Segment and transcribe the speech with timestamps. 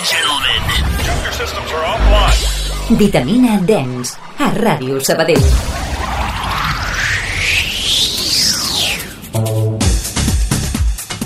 [0.00, 0.60] and gentlemen.
[1.24, 2.96] Your systems are offline.
[2.96, 5.44] Vitamina Dens, a Ràdio Sabadell.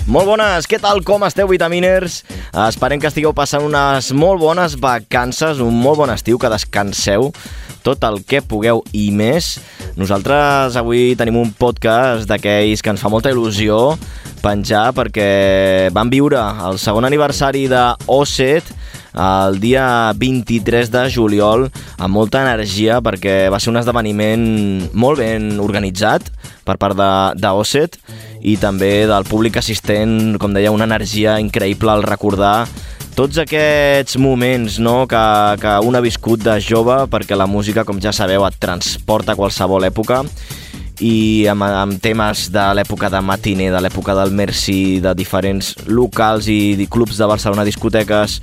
[0.07, 2.23] Molt bones, què tal, com esteu, vitaminers?
[2.67, 7.33] Esperem que estigueu passant unes molt bones vacances, un molt bon estiu, que descanseu
[7.85, 9.58] tot el que pugueu i més.
[10.01, 13.94] Nosaltres avui tenim un podcast d'aquells que ens fa molta il·lusió
[14.44, 18.66] penjar perquè vam viure el segon aniversari de Osset
[19.15, 25.61] el dia 23 de juliol amb molta energia perquè va ser un esdeveniment molt ben
[25.62, 26.28] organitzat
[26.66, 27.97] per part de, de Osset
[28.45, 32.66] i també del públic assistent, com deia, una energia increïble al recordar
[33.15, 35.23] tots aquests moments no, que,
[35.63, 39.39] que un ha viscut de jove perquè la música, com ja sabeu, et transporta a
[39.39, 40.25] qualsevol època
[41.03, 46.51] i amb, amb temes de l'època de matiner, de l'època del Merci, de diferents locals
[46.51, 48.41] i clubs de Barcelona, discoteques,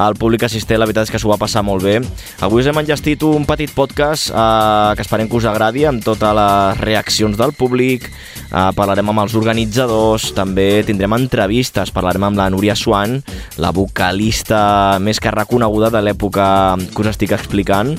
[0.00, 1.98] el públic assistent, la veritat és que s'ho va passar molt bé.
[2.44, 6.32] Avui us hem enllestit un petit podcast eh, que esperem que us agradi amb totes
[6.38, 12.48] les reaccions del públic, eh, parlarem amb els organitzadors, també tindrem entrevistes, parlarem amb la
[12.52, 13.20] Núria Swan,
[13.60, 16.46] la vocalista més que reconeguda de l'època
[16.92, 17.94] que us estic explicant,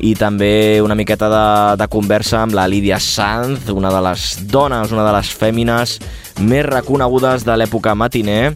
[0.00, 1.46] i també una miqueta de,
[1.80, 5.98] de conversa amb la Lídia Sanz, una de les dones, una de les fèmines
[6.40, 8.54] més reconegudes de l'època matiner,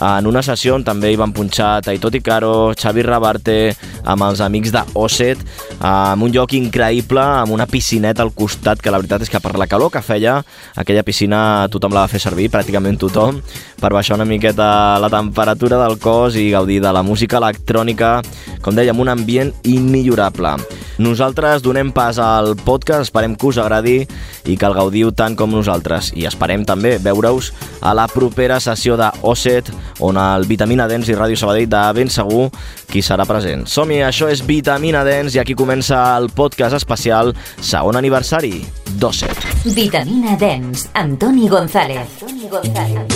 [0.00, 4.72] en una sessió on també hi van punxar Taito Caro, Xavi Rabarte, amb els amics
[4.72, 5.38] de Osset,
[5.80, 9.56] en un lloc increïble, amb una piscineta al costat, que la veritat és que per
[9.58, 10.40] la calor que feia,
[10.76, 13.42] aquella piscina tothom la va fer servir, pràcticament tothom,
[13.80, 18.20] per baixar una miqueta la temperatura del cos i gaudir de la música electrònica,
[18.62, 20.56] com dèiem, un ambient immillorable.
[21.00, 24.02] Nosaltres donem pas al podcast, esperem que us agradi
[24.44, 26.10] i que el gaudiu tant com nosaltres.
[26.12, 29.70] I esperem també veure-us a la propera sessió de Osset,
[30.04, 32.50] on el Vitamina Dens i Ràdio Sabadell de ben segur
[32.90, 33.64] qui serà present.
[33.64, 38.58] Som-hi, això és Vitamina Dens i aquí comença el podcast especial segon aniversari
[39.00, 39.40] d'Osset.
[39.72, 42.18] Vitamina Dens, amb Toni González.
[42.20, 43.08] Toni González.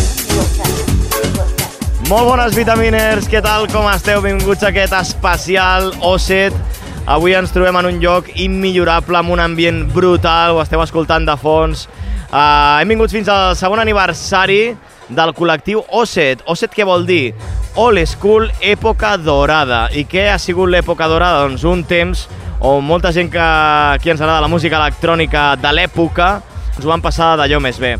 [2.08, 4.24] Molt bones vitaminers, què tal, com esteu?
[4.24, 6.56] Benvinguts a aquest especial Osset.
[7.04, 11.34] Avui ens trobem en un lloc immillorable, amb un ambient brutal, ho esteu escoltant de
[11.36, 11.84] fons.
[12.30, 14.72] Uh, hem vingut fins al segon aniversari
[15.12, 16.40] del col·lectiu Osset.
[16.48, 17.34] Osset què vol dir?
[17.76, 19.90] Old School, època dorada.
[19.92, 21.44] I què ha sigut l'època dorada?
[21.44, 22.24] Doncs un temps
[22.64, 26.38] on molta gent que aquí ens agrada la música electrònica de l'època
[26.72, 27.98] ens ho van passar d'allò més bé.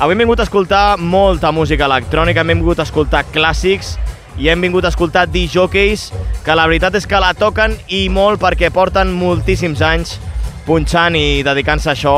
[0.00, 3.94] Avui hem vingut a escoltar molta música electrònica, hem vingut a escoltar clàssics
[4.40, 6.06] i hem vingut a escoltar DJs
[6.46, 10.16] que la veritat és que la toquen i molt perquè porten moltíssims anys
[10.64, 12.16] punxant i dedicant-se a això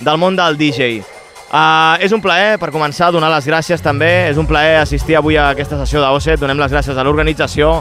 [0.00, 1.02] del món del DJ.
[1.48, 4.28] Uh, és un plaer, per començar, donar les gràcies també.
[4.28, 6.40] És un plaer assistir avui a aquesta sessió d'Osset.
[6.40, 7.78] Donem les gràcies a l'organització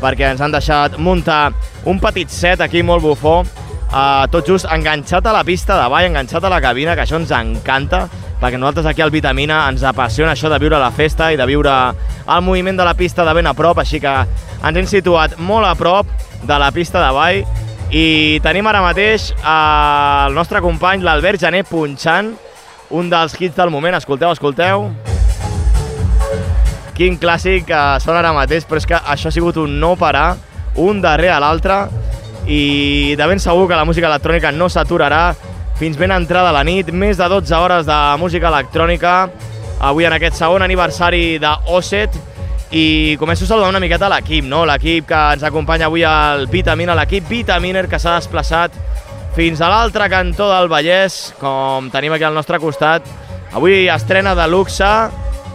[0.00, 1.50] perquè ens han deixat muntar
[1.90, 3.42] un petit set aquí molt bufó,
[3.92, 7.20] uh, tot just enganxat a la pista de ball, enganxat a la cabina, que això
[7.20, 8.06] ens encanta,
[8.40, 11.74] perquè nosaltres aquí al Vitamina ens apassiona això de viure la festa i de viure
[12.30, 14.14] el moviment de la pista de ben a prop, així que
[14.60, 16.08] ens hem situat molt a prop
[16.42, 17.42] de la pista de ball
[17.90, 22.36] i tenim ara mateix el nostre company, l'Albert Jané, punxant
[22.94, 23.96] un dels hits del moment.
[23.98, 24.86] Escolteu, escolteu.
[26.94, 30.36] Quin clàssic que sona ara mateix, però és que això ha sigut un no parar,
[30.78, 31.80] un darrere l'altre,
[32.46, 35.34] i de ben segur que la música electrònica no s'aturarà
[35.80, 36.92] fins ben entrada la nit.
[36.92, 39.14] Més de 12 hores de música electrònica,
[39.80, 42.16] avui en aquest segon aniversari de Osset,
[42.70, 44.62] i començo a saludar una miqueta l'equip, no?
[44.68, 48.76] l'equip que ens acompanya avui al Vitamina, l'equip Vitaminer que s'ha desplaçat
[49.34, 53.06] fins a l'altre cantó del Vallès, com tenim aquí al nostre costat.
[53.54, 54.86] Avui estrena de luxe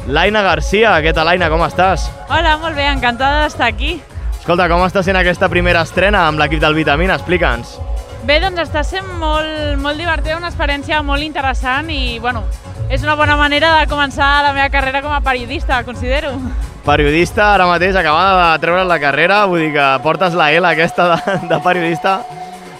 [0.07, 0.97] l'Aina Garcia.
[1.03, 2.09] Què tal, Aina, com estàs?
[2.27, 3.97] Hola, molt bé, encantada d'estar aquí.
[4.45, 7.15] Escolta, com està sent aquesta primera estrena amb l'equip del Vitamina?
[7.17, 7.79] Explica'ns.
[8.29, 12.43] Bé, doncs està sent molt, molt divertida, una experiència molt interessant i, bueno,
[12.93, 16.35] és una bona manera de començar la meva carrera com a periodista, considero.
[16.85, 21.15] Periodista, ara mateix, acabada de treure la carrera, vull dir que portes la L aquesta
[21.15, 22.19] de, de periodista,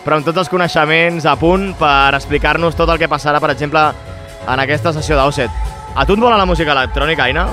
[0.06, 3.88] però amb tots els coneixements a punt per explicar-nos tot el que passarà, per exemple,
[4.46, 5.74] en aquesta sessió d'Oset.
[5.98, 7.50] A tu et vola la música electrònica, Aina?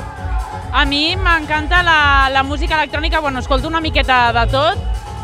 [0.74, 4.78] A mi m'encanta la, la música electrònica, bueno, escolto una miqueta de tot,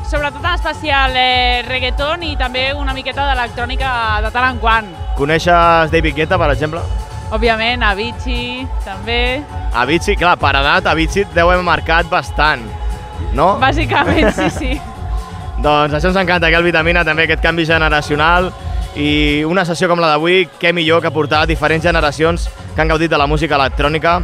[0.05, 3.93] sobretot en especial eh, reggaeton i també una miqueta d'electrònica
[4.27, 4.91] de tant en quant.
[5.17, 6.83] Coneixes David Guetta, per exemple?
[7.33, 9.41] Òbviament, Avicii, també.
[9.73, 12.67] Avicii, clar, per edat, Avicii et deu haver marcat bastant,
[13.33, 13.55] no?
[13.63, 14.73] Bàsicament, sí, sí.
[15.65, 18.51] doncs això ens encanta, aquí al Vitamina, també aquest canvi generacional
[19.01, 23.09] i una sessió com la d'avui, què millor que portar diferents generacions que han gaudit
[23.09, 24.19] de la música electrònica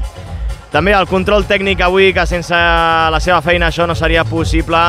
[0.74, 2.58] També el control tècnic avui, que sense
[3.14, 4.80] la seva feina això no seria possible.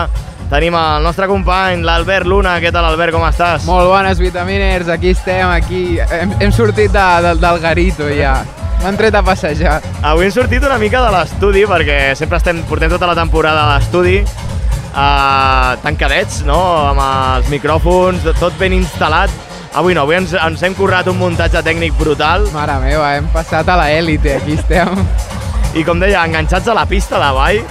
[0.50, 2.56] Tenim el nostre company, l'Albert Luna.
[2.62, 3.68] Què tal, Albert, com estàs?
[3.70, 6.00] Molt bones, vitaminers, aquí estem, aquí.
[6.02, 8.40] Hem, hem sortit de, de, del garito ja.
[8.82, 9.78] M'han tret a passejar.
[10.02, 13.76] Avui hem sortit una mica de l'estudi, perquè sempre estem portem tota la temporada a
[13.76, 16.60] l'estudi, uh, tancadets, no?,
[16.96, 19.30] amb els micròfons, tot ben instal·lat.
[19.78, 23.68] Avui no, avui ens, ens hem currat un muntatge tècnic brutal Mare meva, hem passat
[23.68, 25.35] a la élite, aquí estem.
[25.76, 27.62] I, com deia, enganxats a la pista de ball,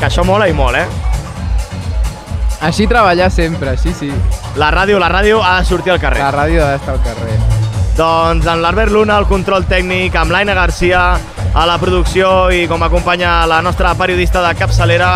[0.00, 0.88] que això mola i molt, eh?
[2.64, 4.10] Així treballar sempre, sí, sí.
[4.60, 6.20] La ràdio, la ràdio ha de sortir al carrer.
[6.24, 7.36] La ràdio ha d'estar al carrer.
[7.96, 11.02] Doncs amb l'Albert Luna, el control tècnic, amb l'Aina Garcia
[11.50, 15.10] a la producció i com acompanya la nostra periodista de capçalera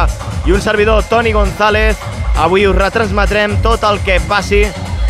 [0.45, 2.01] i un servidor, Toni González.
[2.45, 4.65] Avui us retransmetrem tot el que passi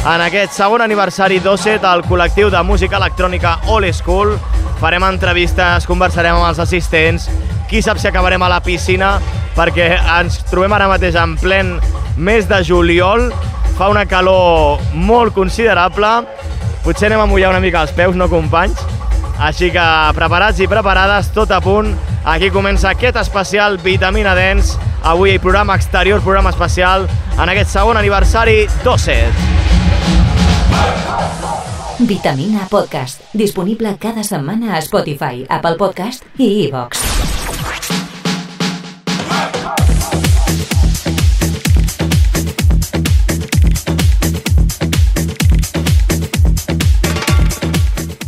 [0.05, 4.35] en aquest segon aniversari d'OSET, el col·lectiu de música electrònica All School.
[4.81, 7.31] Farem entrevistes, conversarem amb els assistents,
[7.71, 9.15] qui sap si acabarem a la piscina,
[9.57, 11.79] perquè ens trobem ara mateix en plen
[12.17, 13.31] mes de juliol,
[13.79, 16.13] fa una calor molt considerable,
[16.85, 18.85] potser anem a mullar una mica els peus, no companys?
[19.41, 21.91] Així que preparats i preparades, tot a punt.
[22.29, 24.77] Aquí comença aquest especial Vitamina Dens.
[25.03, 29.54] Avui programa exterior, programa especial, en aquest segon aniversari d'Osset.
[31.99, 33.23] Vitamina Podcast.
[33.33, 37.44] Disponible cada setmana a Spotify, Apple Podcast i iVox.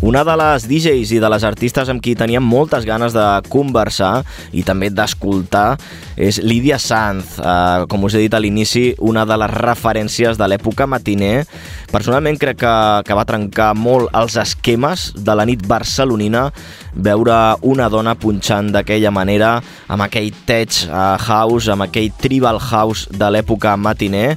[0.07, 4.21] Una de les DJs i de les artistes amb qui teníem moltes ganes de conversar
[4.55, 5.73] i també d'escoltar
[6.15, 10.47] és Lídia Sanz, eh, com us he dit a l'inici, una de les referències de
[10.47, 11.43] l'època matiner.
[11.91, 16.53] Personalment crec que, que va trencar molt els esquemes de la nit barcelonina
[16.95, 19.57] veure una dona punxant d'aquella manera,
[19.91, 24.37] amb aquell tech uh, house, amb aquell tribal house de l'època matiner,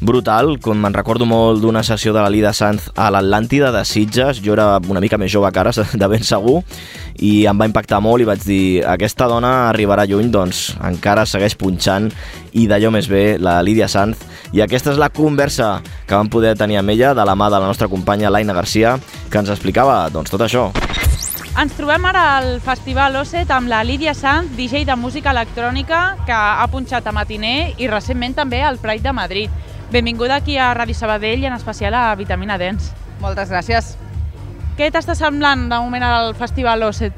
[0.00, 4.40] brutal, com me'n recordo molt d'una sessió de la Lida Sanz a l'Atlàntida de Sitges,
[4.42, 6.62] jo era una mica més jove que ara, de ben segur,
[7.20, 11.56] i em va impactar molt i vaig dir, aquesta dona arribarà lluny, doncs encara segueix
[11.60, 12.08] punxant
[12.56, 14.24] i d'allò més bé la Lídia Sanz.
[14.56, 17.60] I aquesta és la conversa que vam poder tenir amb ella de la mà de
[17.60, 18.96] la nostra companya Laina Garcia,
[19.30, 20.70] que ens explicava doncs, tot això.
[21.60, 26.32] Ens trobem ara al Festival Osset amb la Lídia Sanz, DJ de música electrònica, que
[26.32, 29.66] ha punxat a Matiner i recentment també al Pride de Madrid.
[29.90, 32.92] Benvinguda aquí a Ràdio Sabadell i en especial a Vitamina Dens.
[33.18, 33.96] Moltes gràcies.
[34.78, 37.16] Què t'està semblant de moment al Festival Osset?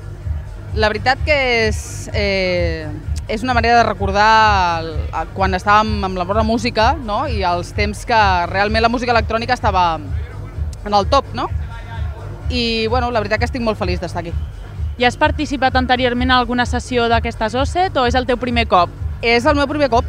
[0.81, 1.37] La veritat que
[1.67, 2.89] és, eh,
[3.29, 7.27] és una manera de recordar el, el, quan estàvem amb la bona música no?
[7.29, 11.51] i els temps que realment la música electrònica estava en el top, no?
[12.49, 14.33] I bueno, la veritat que estic molt feliç d'estar aquí.
[14.97, 18.89] I has participat anteriorment en alguna sessió d'aquestes Osset o és el teu primer cop?
[19.21, 20.09] És el meu primer cop.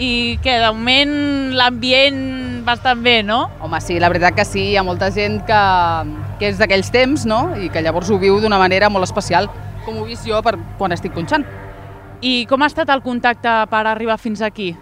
[0.00, 1.10] I que de moment
[1.52, 2.20] l'ambient
[2.64, 3.50] bastant bé, no?
[3.60, 5.58] Home, sí, la veritat que sí, hi ha molta gent que,
[6.40, 7.42] que és d'aquells temps, no?
[7.60, 9.50] I que llavors ho viu d'una manera molt especial,
[9.84, 11.44] com ho he vist jo per quan estic punxant.
[12.24, 14.72] I com ha estat el contacte per arribar fins aquí?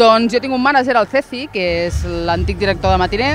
[0.00, 3.34] Doncs jo tinc un mànager, el Ceci, que és l'antic director de Matiner,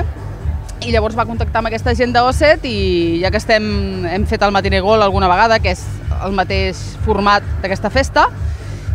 [0.80, 3.66] i llavors va contactar amb aquesta gent d'Osset i ja que estem,
[4.10, 5.86] hem fet el Matiner Gol alguna vegada, que és
[6.24, 8.30] el mateix format d'aquesta festa,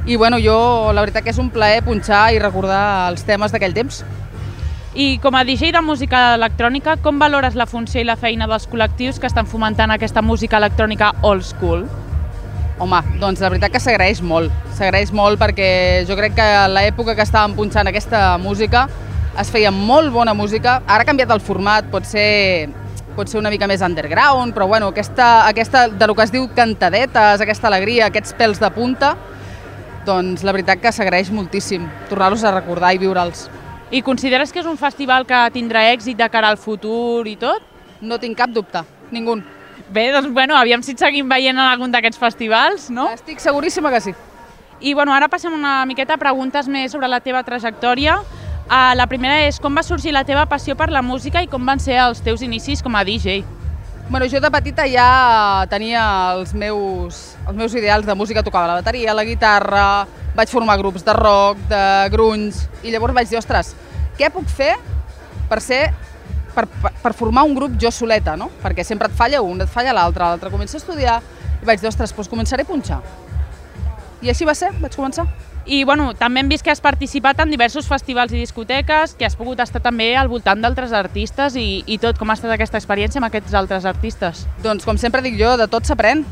[0.06, 3.75] i bueno, jo la veritat que és un plaer punxar i recordar els temes d'aquell
[3.77, 4.03] temps.
[4.94, 8.69] I com a DJ de música electrònica, com valores la funció i la feina dels
[8.70, 11.87] col·lectius que estan fomentant aquesta música electrònica old school?
[12.79, 14.53] Home, doncs la veritat que s'agraeix molt.
[14.77, 18.87] S'agraeix molt perquè jo crec que a l'època que estàvem punxant aquesta música
[19.41, 20.81] es feia molt bona música.
[20.87, 22.69] Ara ha canviat el format, pot ser,
[23.17, 26.46] pot ser una mica més underground, però bueno, aquesta, aquesta de lo que es diu
[26.55, 29.17] cantadetes, aquesta alegria, aquests pèls de punta,
[30.06, 33.49] doncs la veritat que s'agraeix moltíssim tornar-los a recordar i viure'ls.
[33.94, 37.63] I consideres que és un festival que tindrà èxit de cara al futur i tot?
[38.01, 38.84] No tinc cap dubte,
[39.15, 39.39] ningú.
[39.94, 43.08] Bé, doncs bueno, aviam si et seguim veient en algun d'aquests festivals, no?
[43.15, 44.15] Estic seguríssima que sí.
[44.81, 48.19] I bueno, ara passem una miqueta a preguntes més sobre la teva trajectòria.
[48.65, 51.65] Uh, la primera és com va sorgir la teva passió per la música i com
[51.65, 53.43] van ser els teus inicis com a DJ?
[54.08, 56.03] Bueno, jo de petita ja tenia
[56.37, 60.05] els meus, els meus ideals de música, tocava la bateria, la guitarra,
[60.37, 63.73] vaig formar grups de rock, de grunys, i llavors vaig dir, ostres,
[64.19, 64.75] què puc fer
[65.49, 65.81] per ser
[66.55, 68.51] per, per, per formar un grup jo soleta, no?
[68.63, 71.17] Perquè sempre et falla un, et falla l'altre, l'altre comença a estudiar,
[71.63, 73.01] i vaig dir, ostres, doncs començaré a punxar.
[74.20, 75.25] I així va ser, vaig començar.
[75.67, 79.37] I bueno, també hem vist que has participat en diversos festivals i discoteques, que has
[79.37, 82.19] pogut estar també al voltant d'altres artistes i, i tot.
[82.21, 84.44] Com ha estat aquesta experiència amb aquests altres artistes?
[84.63, 86.25] Doncs com sempre dic jo, de tot s'aprèn.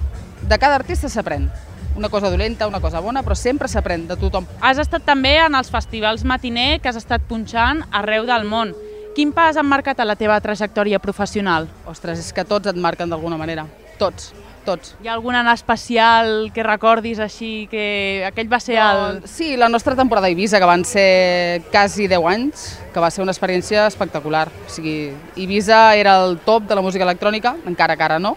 [0.42, 1.48] de cada artista s'aprèn.
[1.96, 4.46] Una cosa dolenta, una cosa bona, però sempre s'aprèn de tothom.
[4.60, 8.72] Has estat també en els festivals matiner que has estat punxant arreu del món.
[9.14, 11.68] Quin pas han marcat a la teva trajectòria professional?
[11.86, 13.66] Ostres, és que tots et marquen d'alguna manera.
[14.00, 14.32] Tots,
[14.66, 14.94] tots.
[15.02, 19.02] Hi ha algun en especial que recordis així, que aquell va ser el...
[19.18, 23.10] Doncs, Sí, la nostra temporada a Eivissa, que van ser quasi 10 anys, que va
[23.10, 24.46] ser una experiència espectacular.
[24.66, 28.36] O sigui, Eivissa era el top de la música electrònica, encara que ara no,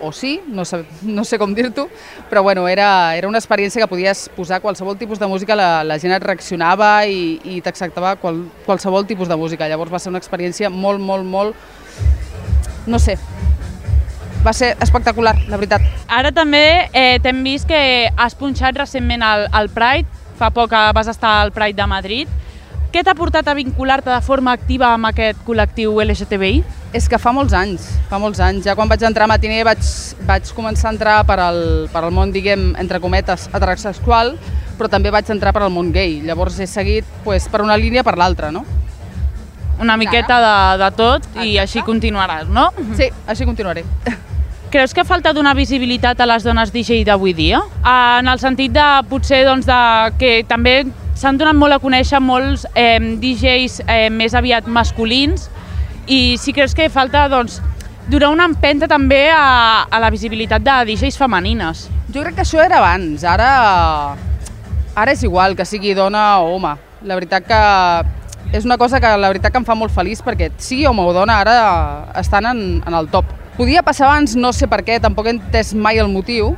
[0.00, 1.86] o sí, no sé, no sé com dir-t'ho,
[2.30, 5.98] però bueno, era, era una experiència que podies posar qualsevol tipus de música, la, la
[5.98, 9.68] gent et reaccionava i, i t'acceptava qual, qualsevol tipus de música.
[9.68, 11.56] Llavors va ser una experiència molt, molt, molt...
[12.86, 13.16] no sé,
[14.46, 15.84] va ser espectacular, la veritat.
[16.06, 20.06] Ara també eh, t'hem vist que has punxat recentment al, al Pride,
[20.38, 22.42] fa poc que vas estar al Pride de Madrid.
[22.94, 26.62] Què t'ha portat a vincular-te de forma activa amb aquest col·lectiu LGTBI?
[26.96, 28.62] És que fa molts anys, fa molts anys.
[28.64, 29.82] Ja quan vaig entrar a matiner vaig,
[30.28, 31.60] vaig començar a entrar per al,
[31.92, 34.36] per al món, diguem, entre cometes, heterosexual,
[34.78, 36.22] però també vaig entrar per al món gay.
[36.24, 38.64] Llavors he seguit pues, per una línia per l'altra, no?
[39.82, 42.70] Una miqueta de, de tot i així continuaràs, no?
[42.96, 43.84] Sí, així continuaré.
[44.76, 47.62] Creus que falta donar visibilitat a les dones DJ d'avui dia?
[47.88, 49.76] En el sentit de, potser, doncs, de,
[50.20, 50.74] que també
[51.16, 55.46] s'han donat molt a conèixer molts eh, DJs eh, més aviat masculins
[56.12, 57.62] i si creus que falta, doncs,
[58.12, 61.86] donar una empenta també a, a la visibilitat de DJs femenines.
[62.12, 63.48] Jo crec que això era abans, ara,
[64.92, 66.74] ara és igual que sigui dona o home.
[67.08, 67.62] La veritat que
[68.52, 71.16] és una cosa que la veritat que em fa molt feliç perquè sigui home o
[71.16, 71.58] dona ara
[72.20, 73.32] estan en, en el top.
[73.56, 76.50] Podia passar abans, no sé per què, tampoc he entès mai el motiu,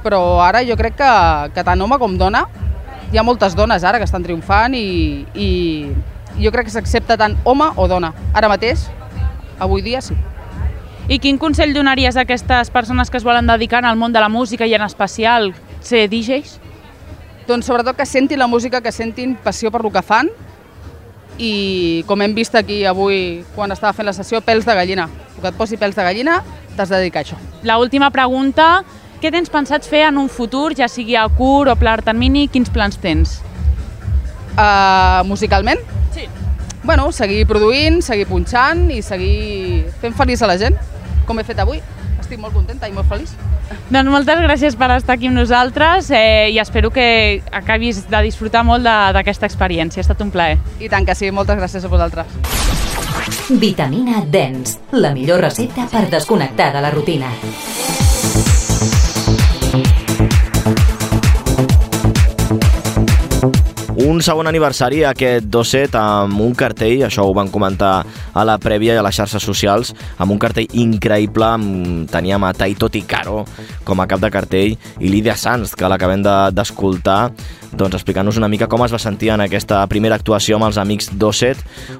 [0.00, 1.10] però ara jo crec que,
[1.52, 2.46] que tant home com dona,
[3.12, 5.48] hi ha moltes dones ara que estan triomfant i, i
[6.40, 8.14] jo crec que s'accepta tant home o dona.
[8.32, 8.86] Ara mateix,
[9.60, 10.16] avui dia sí.
[11.08, 14.32] I quin consell donaries a aquestes persones que es volen dedicar al món de la
[14.32, 15.52] música i en especial
[15.84, 16.58] ser DJs?
[17.48, 20.28] Doncs sobretot que sentin la música, que sentin passió per lo que fan
[21.38, 25.08] i com hem vist aquí avui quan estava fent la sessió, pèls de gallina.
[25.42, 26.40] Que et posi pèls de gallina,
[26.76, 27.38] t'has de dedicar a això.
[27.62, 28.82] La última pregunta,
[29.22, 32.70] què tens pensat fer en un futur, ja sigui a curt o pla termini, quins
[32.70, 33.38] plans tens?
[34.58, 35.82] Uh, musicalment?
[36.14, 36.26] Sí.
[36.82, 40.78] Bueno, seguir produint, seguir punxant i seguir fent feliç a la gent,
[41.26, 41.82] com he fet avui.
[42.18, 43.34] Estic molt contenta i molt feliç.
[43.92, 48.64] Doncs moltes gràcies per estar aquí amb nosaltres eh, i espero que acabis de disfrutar
[48.64, 50.00] molt d'aquesta experiència.
[50.00, 50.58] Ha estat un plaer.
[50.80, 52.87] I tant que sí, moltes gràcies a vosaltres.
[53.50, 57.32] Vitamina Dens, la millor recepta per desconnectar de la rutina.
[64.08, 68.94] Un segon aniversari aquest Dosset amb un cartell, això ho van comentar a la prèvia
[68.94, 73.42] i a les xarxes socials, amb un cartell increïble, amb, teníem a Taito Ticaro
[73.84, 77.34] com a cap de cartell i Lídia Sanz, que l'acabem de- d'escoltar,
[77.76, 81.10] doncs explicant-nos una mica com es va sentir en aquesta primera actuació amb els amics
[81.12, 81.58] Dosset.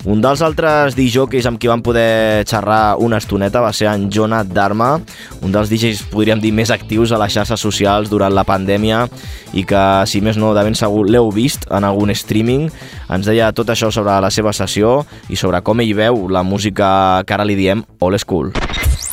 [0.08, 4.44] Un dels altres DJs amb qui van poder xerrar una estoneta va ser en Jonah
[4.44, 4.94] Dharma,
[5.42, 9.04] un dels DJs, podríem dir, més actius a les xarxes socials durant la pandèmia
[9.52, 12.70] i que, si més no, de ben segur l'heu vist en algun streaming.
[13.10, 17.22] Ens deia tot això sobre la seva sessió i sobre com ell veu la música
[17.26, 18.52] que ara li diem old school.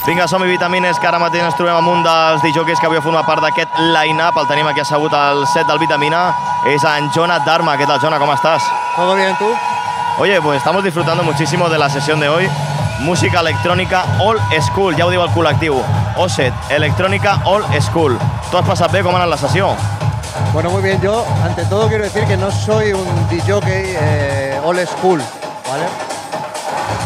[0.06, 3.24] Vinga, som-hi vitamines, que ara mateix ens trobem amb un dels DJs que avui forma
[3.25, 4.38] part d'aquest line-up.
[4.38, 6.27] El tenim aquí assegut al set del Vitamina.
[6.70, 7.77] És en Jonah Dharma.
[7.77, 8.20] ¿Qué tal, Jonah?
[8.20, 8.62] ¿Cómo estás?
[8.96, 9.50] ¿Todo bien tú?
[10.20, 12.48] Oye, pues estamos disfrutando muchísimo de la sesión de hoy.
[13.01, 15.82] Música electrònica old school, ja ho diu el col·lectiu.
[16.15, 18.15] OSET, electrònica old school.
[18.51, 19.01] Tu has passat bé?
[19.04, 19.74] Com ha anat la sessió?
[20.54, 21.00] Bueno, muy bien.
[21.01, 25.22] Yo, ante todo, quiero decir que no soy un DJ eh, old school,
[25.70, 25.86] ¿vale?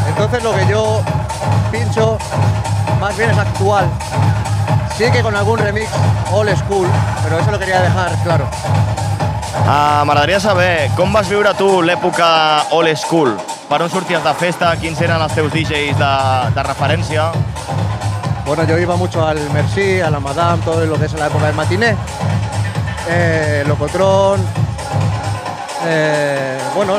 [0.07, 1.01] Entonces, lo que yo
[1.71, 2.17] pincho
[2.99, 3.85] más bien es actual.
[4.97, 5.89] Sí que con algún remix
[6.31, 6.87] old school,
[7.23, 8.45] pero eso lo quería dejar claro.
[9.65, 13.35] Uh, M'agradaria saber com vas viure tu l'època old school.
[13.69, 14.71] Per on sorties de festa?
[14.81, 16.11] Quins eren els teus DJs de,
[16.55, 17.29] de referència?
[18.45, 21.45] Bueno, yo iba mucho al Merci, a la Madame, todo lo que es la época
[21.45, 21.95] del matiné.
[23.11, 24.39] Eh, Locotrón.
[25.85, 26.93] eh, bueno,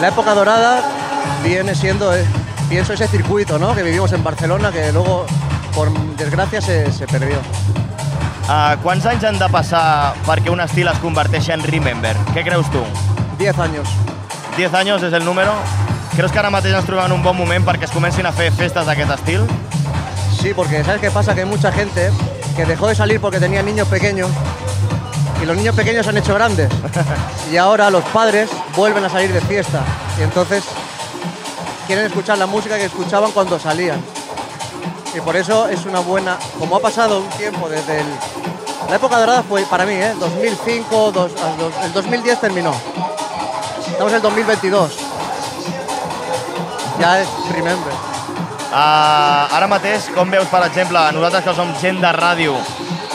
[0.00, 0.82] la época dorada
[1.44, 2.24] viene siendo, eh,
[2.68, 3.74] pienso, ese circuito ¿no?
[3.74, 5.24] que vivimos en Barcelona, que luego,
[5.74, 7.38] por desgracia, se, se perdió.
[8.46, 12.14] Uh, quants anys han de passar perquè un estil es converteixi en Remember?
[12.30, 12.78] Què creus tu?
[13.40, 13.90] 10 años.
[14.54, 15.50] 10 anys és el número?
[16.14, 18.52] Creus que ara mateix ens trobem en un bon moment perquè es comencin a fer
[18.54, 19.42] festes d'aquest estil?
[20.38, 21.34] Sí, porque ¿sabes qué pasa?
[21.34, 22.12] Que hay mucha gente
[22.54, 24.30] que dejó de salir porque tenía niños pequeños
[25.42, 26.70] y los niños pequeños se han hecho grandes.
[27.52, 29.80] y ahora los padres vuelven a salir de fiesta
[30.18, 30.64] y entonces
[31.86, 34.00] quieren escuchar la música que escuchaban cuando salían.
[35.14, 38.06] Y por eso es una buena, como ha pasado un tiempo desde el...
[38.90, 40.14] La época dorada fue para mí, ¿eh?
[40.20, 42.72] 2005, dos- al dos- el 2010 terminó.
[43.90, 44.92] Estamos en el 2022.
[47.00, 47.92] Ya es Remember.
[48.72, 52.56] Uh, ara mateix, com veus, per exemple, nosaltres que som gent de ràdio,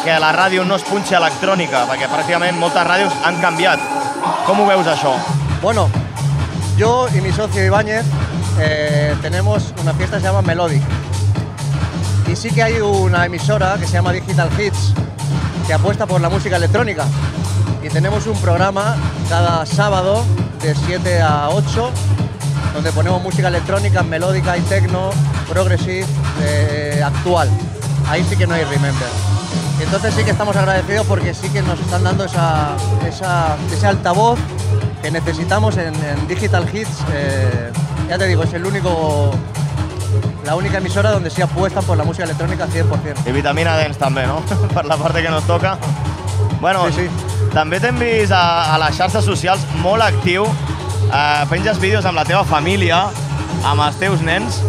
[0.04, 3.82] que la ràdio no es punxa electrònica, perquè pràcticament moltes ràdios han canviat.
[4.48, 4.88] Com ho veus?
[5.62, 5.90] Bueno,
[6.78, 8.06] yo y mi socio Ibáñez
[8.60, 10.82] eh, tenemos una fiesta que se llama Melodic.
[12.28, 14.94] Y sí que hay una emisora que se llama Digital Hits
[15.68, 17.06] que apuesta por la música electrónica.
[17.84, 18.96] Y tenemos un programa
[19.30, 20.24] cada sábado
[20.62, 21.92] de 7 a 8
[22.74, 25.12] donde ponemos música electrónica, melódica y techno,
[25.50, 26.06] progressive,
[26.42, 27.50] eh, actual.
[28.10, 29.31] Ahí sí que no hay remember.
[29.82, 32.70] Entonces sí que estamos agradecidos porque sí que nos están dando esa,
[33.08, 34.40] esa- ese altavoz
[35.02, 37.00] que necesitamos en, en Digital Hits.
[37.12, 37.72] eh,
[38.08, 39.32] ya te digo, es el único,
[40.46, 43.28] la única emisora donde sí apuestan por la música electrónica 100%.
[43.28, 44.42] I vitamina dents també, no?
[44.76, 45.78] per la part que nos toca.
[46.62, 47.50] Bueno, Sí, sí.
[47.54, 50.46] també t'hem vist a, a les xarxes socials molt actiu.
[51.12, 53.08] Eh, penges vídeos amb la teva família,
[53.66, 54.62] amb els teus nens.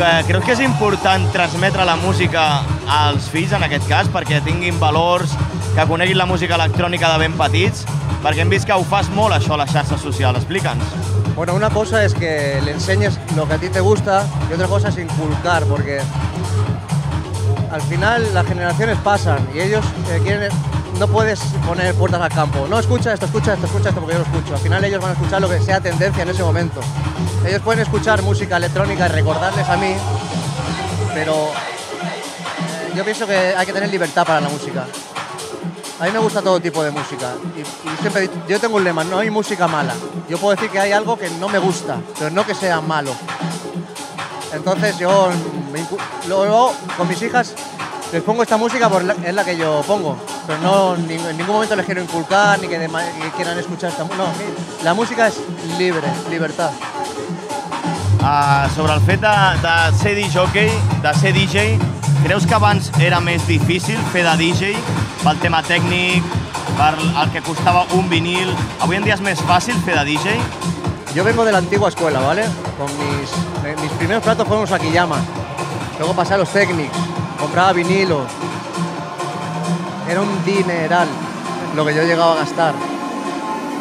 [0.00, 4.78] Que creus que és important transmetre la música als fills, en aquest cas, perquè tinguin
[4.80, 5.34] valors,
[5.74, 7.82] que coneguin la música electrònica de ben petits?
[8.24, 10.40] Perquè hem vist que ho fas molt, això, a les xarxes socials.
[10.40, 10.96] Explica'ns.
[11.36, 14.68] Bueno, una cosa es que le enseñes lo que a ti te gusta y otra
[14.68, 16.00] cosa es inculcar, porque
[17.70, 20.79] al final las generaciones pasan y ellos eh, quieren...
[21.00, 22.66] No puedes poner puertas al campo.
[22.68, 24.54] No, escucha esto, escucha esto, escucha esto, porque yo lo escucho.
[24.54, 26.82] Al final ellos van a escuchar lo que sea tendencia en ese momento.
[27.42, 29.94] Ellos pueden escuchar música electrónica y recordarles a mí,
[31.14, 34.84] pero eh, yo pienso que hay que tener libertad para la música.
[36.00, 37.32] A mí me gusta todo tipo de música.
[37.56, 39.94] Y, yo tengo un lema, no hay música mala.
[40.28, 43.12] Yo puedo decir que hay algo que no me gusta, pero no que sea malo.
[44.52, 45.30] Entonces yo
[46.28, 47.54] luego con mis hijas
[48.12, 50.18] les pongo esta música porque es la que yo pongo.
[50.50, 53.56] Pero no en ning- en ningún momento les quiero inculcar ni que, dema- que quieran
[53.56, 54.24] escuchar esta música.
[54.24, 55.36] No, la música es
[55.78, 56.72] libre, libertad.
[58.20, 60.70] Uh, sobre el fet de, de ser DJ,
[61.02, 61.78] de ser DJ,
[62.24, 64.74] creus que abans era més difícil fer de DJ
[65.22, 66.26] pel tema tècnic,
[66.76, 68.50] per el que costava un vinil?
[68.82, 70.34] Avui en dia és més fàcil fer de DJ?
[71.14, 72.44] Yo vengo de la antigua escuela, ¿vale?
[72.76, 75.16] Con mis, mis primeros platos fueron los Akiyama.
[75.98, 76.96] Luego pasé a los Technics,
[77.38, 78.26] compraba vinilos.
[80.10, 81.08] Era un dineral
[81.76, 82.74] lo que yo llegaba a gastar.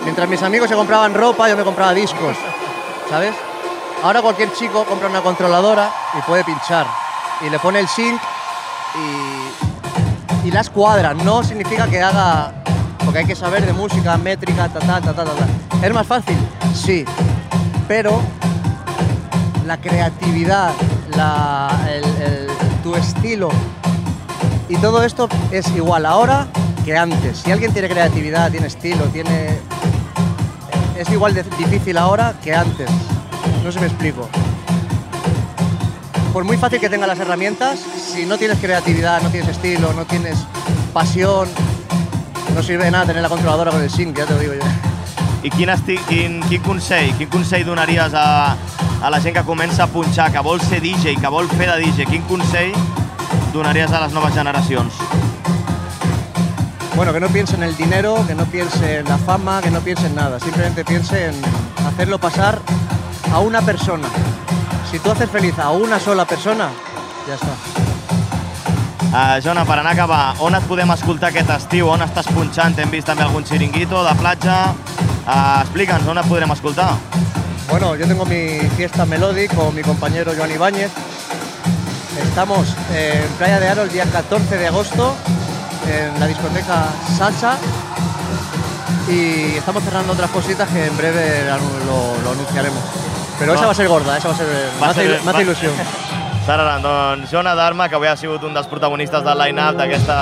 [0.04, 2.36] Mientras mis amigos se compraban ropa, yo me compraba discos,
[3.10, 3.34] ¿sabes?
[4.04, 6.86] Ahora cualquier chico compra una controladora y puede pinchar.
[7.46, 8.20] Y le pone el sync
[10.44, 11.14] y, y las cuadra.
[11.14, 12.54] No significa que haga...
[13.04, 15.48] Porque hay que saber de música, métrica, ta, ta, ta, ta, ta.
[15.86, 16.38] ¿Es más fácil?
[16.76, 17.04] Sí.
[17.88, 18.22] Pero
[19.66, 20.72] la creatividad,
[21.16, 22.48] la, el-
[22.84, 23.50] tu estilo
[24.70, 26.48] y todo esto es igual ahora
[26.86, 27.40] que antes.
[27.40, 29.58] Si alguien tiene creatividad, tiene estilo, tiene...
[30.98, 32.90] Es igual de difícil ahora que antes.
[33.64, 34.30] No si me explico.
[36.32, 40.06] Por muy fácil que tengas las herramientas, si no tienes creatividad, no tienes estilo, no
[40.06, 40.38] tienes
[40.94, 41.50] pasión,
[42.54, 44.62] no sirve de nada tener la controladora con el sync, ya te lo digo yo.
[45.42, 47.66] I quin, esti quin, quin consell, quin consell
[48.14, 48.58] a,
[49.02, 52.06] a la gent que comença a punxar, que vol DJ, que vol fer de DJ?
[52.06, 52.74] Quin consell
[53.54, 54.94] donaries a les noves generacions?
[56.96, 59.80] Bueno, que no piense en el dinero, que no piense en la fama, que no
[59.80, 60.40] piense en nada.
[60.40, 61.36] Simplemente piense en
[61.88, 62.60] hacerlo pasar
[63.32, 64.08] a una persona.
[64.92, 66.70] Si tú haces feliz a una sola persona,
[67.28, 67.54] ya está.
[69.12, 71.88] Uh, Jona, per anar a acabar, on et podem escoltar aquest estiu?
[71.90, 72.78] On estàs punxant?
[72.78, 74.58] Hem vist també algun xiringuito de platja.
[75.26, 76.92] Uh, Explica'ns, on et podrem escoltar?
[77.72, 80.92] Bueno, yo tengo mi fiesta Melodic con mi compañero Joan Ibáñez.
[82.24, 85.16] Estamos en Playa de Aro el día 14 de agosto
[85.88, 86.86] en la discoteca
[87.18, 87.58] Salsa
[89.10, 91.44] y estamos cerrando otras cositas que en breve
[91.86, 92.80] lo, lo- anunciaremos.
[93.40, 93.68] Pero esa No.
[93.68, 94.48] va a ser gorda, esa va a ser...
[94.80, 95.74] me hace, ser- me hace ilusión.
[96.46, 100.16] Serà, doncs, Jona Dharma, que avui ha sigut un dels protagonistes del line-up d'aquesta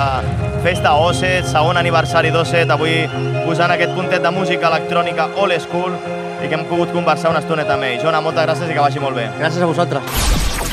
[0.62, 3.06] festa OSET, segon aniversari d'OSET, avui
[3.46, 5.94] posant aquest puntet de música electrònica old school
[6.44, 7.96] i que hem pogut conversar una estoneta amb ell.
[8.02, 9.30] Jona, moltes gràcies i que vagi molt bé.
[9.40, 10.67] Gràcies a vosaltres.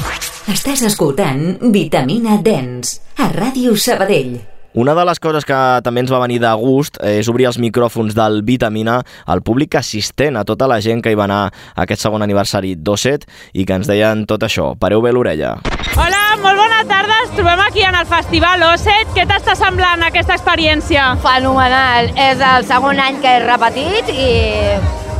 [0.45, 4.35] Estàs escoltant Vitamina Dens a Ràdio Sabadell.
[4.77, 8.13] Una de les coses que també ens va venir de gust és obrir els micròfons
[8.13, 12.05] del Vitamina al públic assistent, a tota la gent que hi va anar a aquest
[12.05, 14.75] segon aniversari d'Osset i que ens deien tot això.
[14.77, 15.55] Pareu bé l'orella.
[15.95, 17.17] Hola, molt bona tarda.
[17.23, 19.15] Ens trobem aquí en el Festival Osset.
[19.17, 21.15] Què t'està semblant aquesta experiència?
[21.25, 22.13] Fenomenal.
[22.13, 24.29] És el segon any que he repetit i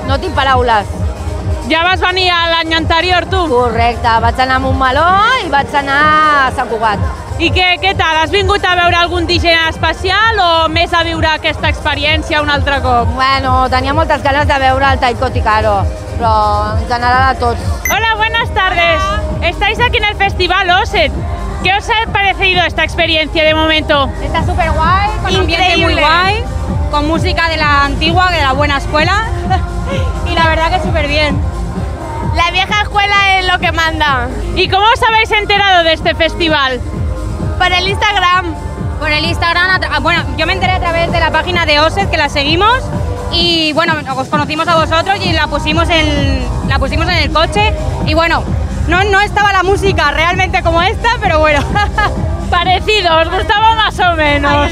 [0.05, 1.14] no tinc paraules.
[1.65, 3.39] Ja vas venir l'any anterior, tu?
[3.49, 5.05] Correcte, vaig anar a Montmeló
[5.41, 7.01] i vaig anar a Sant Cugat.
[7.41, 8.19] I què, què tal?
[8.21, 12.77] Has vingut a veure algun DJ especial o més a viure aquesta experiència un altre
[12.85, 13.09] cop?
[13.17, 15.79] Bueno, tenia moltes ganes de veure el Taiko Ticaro,
[16.19, 16.35] però
[16.75, 17.73] en general a tots.
[17.89, 19.09] Hola, buenas tardes.
[19.41, 21.17] Estáis aquí en el Festival OSET.
[21.65, 24.07] ¿Qué os ha parecido esta experiencia de momento?
[24.23, 26.43] Está súper guay, con un ambiente muy guay,
[26.91, 29.23] con música de la antigua, de la buena escuela,
[30.31, 31.35] y la verdad que súper bien.
[32.35, 34.27] La vieja escuela es lo que manda.
[34.55, 36.79] ¿Y cómo os habéis enterado de este festival?
[37.57, 38.53] Por el Instagram.
[38.99, 41.79] Por el Instagram, a tra- bueno, yo me enteré a través de la página de
[41.79, 42.77] OSET, que la seguimos,
[43.31, 47.73] y bueno, os conocimos a vosotros y la pusimos en, la pusimos en el coche,
[48.05, 48.43] y bueno,
[48.87, 51.61] no, no estaba la música realmente como esta, pero bueno.
[52.49, 54.71] Parecido, os gustaba más o menos.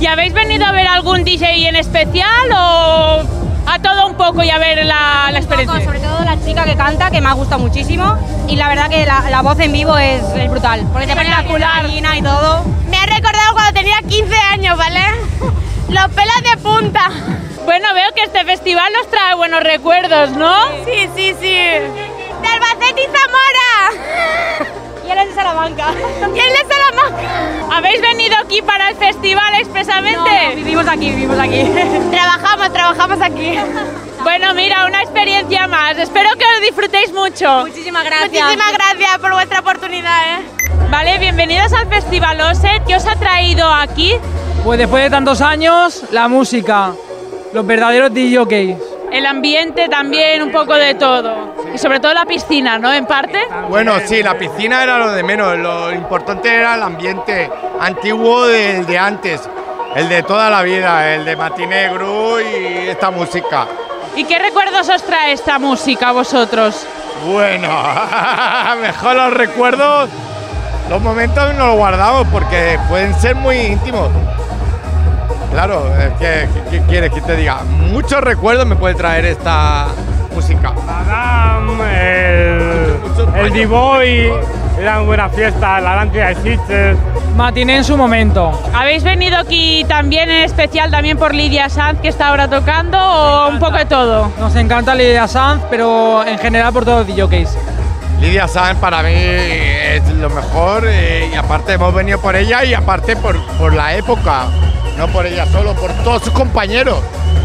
[0.00, 3.22] ¿Y habéis venido a ver algún DJ en especial o
[3.66, 5.84] a todo un poco y a ver la, la experiencia?
[5.84, 9.04] sobre todo la chica que canta, que me ha gustado muchísimo, y la verdad que
[9.04, 12.64] la, la voz en vivo es, es brutal, porque te pone la y todo.
[12.88, 15.00] Me ha recordado cuando tenía 15 años, ¿vale?
[15.88, 17.10] Los pelos de punta.
[17.64, 20.54] Bueno, veo que este festival nos trae buenos recuerdos, ¿no?
[20.84, 22.17] Sí, sí, sí.
[22.40, 24.74] De Albacete y Zamora.
[25.08, 25.86] Y él es de Salamanca.
[26.34, 27.74] Y él de Salamanca.
[27.74, 30.18] ¿Habéis venido aquí para el festival expresamente?
[30.18, 31.62] No, no, vivimos aquí, vivimos aquí.
[32.10, 33.58] Trabajamos, trabajamos aquí.
[34.22, 35.96] Bueno, mira, una experiencia más.
[35.96, 37.60] Espero que lo disfrutéis mucho.
[37.60, 38.44] Muchísimas gracias.
[38.44, 40.58] Muchísimas gracias por vuestra oportunidad, ¿eh?
[40.90, 42.84] Vale, bienvenidos al Festival OSET.
[42.86, 44.12] ¿Qué os ha traído aquí?
[44.62, 46.92] Pues después de tantos años, la música,
[47.54, 48.87] los verdaderos DJs.
[49.10, 51.54] El ambiente también, un poco de todo.
[51.74, 52.92] Y sobre todo la piscina, ¿no?
[52.92, 53.40] En parte.
[53.68, 58.86] Bueno, sí, la piscina era lo de menos, lo importante era el ambiente antiguo del
[58.86, 59.48] de antes,
[59.94, 63.66] el de toda la vida, el de Matiné Gru y esta música.
[64.14, 66.86] ¿Y qué recuerdos os trae esta música a vosotros?
[67.26, 67.68] Bueno,
[68.80, 70.10] mejor los recuerdos,
[70.90, 74.08] los momentos no los guardamos porque pueden ser muy íntimos.
[75.50, 77.62] Claro, es que, ¿qué, qué quieres que te diga?
[77.64, 79.86] Muchos recuerdos me puede traer esta
[80.34, 80.72] música.
[80.86, 84.30] Adam, el, el D-Boy,
[84.78, 86.96] eran buenas fiestas, la Atlántida de Sitges.
[87.34, 88.60] Matiné en su momento.
[88.74, 93.48] ¿Habéis venido aquí también en especial también por Lidia Sanz que está ahora tocando o
[93.48, 94.30] un poco de todo?
[94.38, 97.56] Nos encanta Lidia Sanz, pero en general por todos los DJs.
[98.20, 102.74] Lidia Sanz para mí es lo mejor eh, y aparte hemos venido por ella y
[102.74, 104.46] aparte por, por la época,
[104.98, 106.98] no por ella solo, por todos sus compañeros.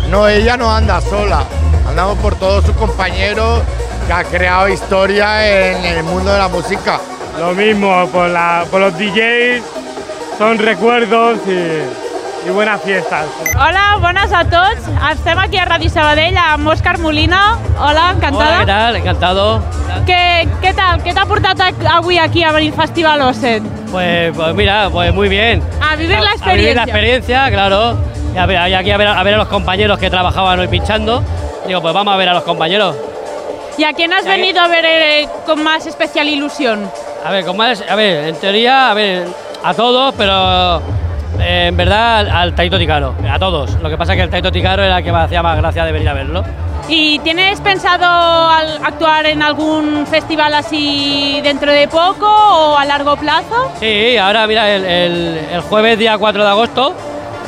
[0.09, 1.45] No, ella no anda sola,
[1.87, 3.61] andamos por todos sus compañeros
[4.07, 6.99] que ha creado historia en el mundo de la música.
[7.39, 9.63] Lo mismo, por, la, por los DJs,
[10.37, 12.02] son recuerdos y,
[12.45, 13.25] y buenas fiestas.
[13.55, 14.81] Hola, bones a tots.
[15.11, 17.57] Estem aquí a Ràdio Sabadell amb Òscar Molina.
[17.79, 18.45] Hola, encantada.
[18.47, 18.95] Hola, ¿qué tal?
[18.97, 19.61] Encantado.
[20.07, 21.01] Què, què tal?
[21.03, 23.63] Què t'ha portat a- avui aquí a venir al Festival OSET?
[23.91, 25.61] Pues, pues mira, pues muy bien.
[25.81, 26.83] A vivir la A vivir la experiencia.
[26.83, 27.97] experiencia, claro.
[28.33, 30.67] Y a ver, y aquí a ver, a ver a los compañeros que trabajaban hoy
[30.67, 31.23] pinchando.
[31.67, 32.95] Digo, pues vamos a ver a los compañeros.
[33.77, 36.89] ¿Y a quién has venido a ver eh, con más especial ilusión?
[37.25, 39.27] A ver, con más, a ver, en teoría, a ver,
[39.63, 40.81] a todos, pero
[41.39, 43.71] eh, en verdad al, Taito Ticaro, a todos.
[43.81, 45.85] Lo que pasa es que el Taito Ticaro era el que me hacía más gracia
[45.85, 46.43] de venir a verlo.
[46.89, 53.15] ¿Y tienes pensado al- actuar en algún festival así dentro de poco o a largo
[53.15, 53.71] plazo?
[53.79, 56.93] Sí, ahora mira, el, el- el jueves día 4 de agosto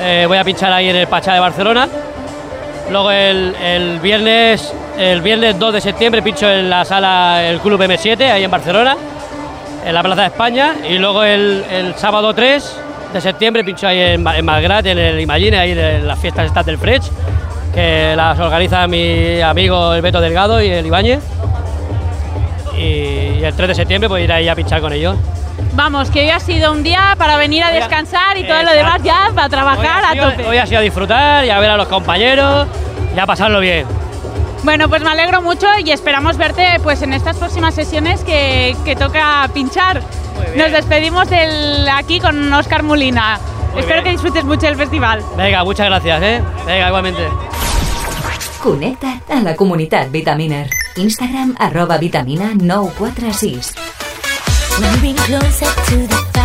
[0.02, 1.88] eh, voy a pinchar ahí en el Pachá de Barcelona.
[2.92, 7.82] Luego el, el viernes el viernes 2 de septiembre pincho en la sala el Club
[7.82, 8.96] M7 ahí en Barcelona,
[9.86, 10.76] en la Plaza de España.
[10.88, 12.80] Y luego el, el sábado 3
[13.16, 16.66] de septiembre pincho ahí en, en Malgrat, en el Imagine, ahí de las fiestas estas
[16.66, 17.02] del Frech,
[17.74, 21.24] que las organiza mi amigo el Beto Delgado y el Ibáñez.
[22.78, 25.16] Y, el 3 de septiembre pues ir ahí a pinchar con ellos.
[25.74, 29.02] Vamos, que hoy ha sido un día para venir a descansar y todo lo demás
[29.02, 30.46] ya para trabajar a tope.
[30.46, 32.68] Hoy ha sido a disfrutar y a ver a los compañeros
[33.16, 33.88] y a pasarlo bien.
[34.64, 38.98] Bueno, pues me alegro mucho y esperamos verte pues en estas próximas sesiones que, que
[38.98, 40.02] toca pinchar.
[40.56, 43.40] Nos despedimos del, aquí con Óscar Molina.
[43.72, 44.04] Muy Espero bien.
[44.04, 45.22] que disfrutes mucho el festival.
[45.36, 46.42] Venga, muchas gracias, ¿eh?
[46.66, 47.28] Venga, igualmente.
[48.64, 50.70] Connecta't a la comunitat Vitaminer.
[50.96, 53.74] Instagram arroba vitamina 946.
[54.80, 56.45] Moving closer to the fire.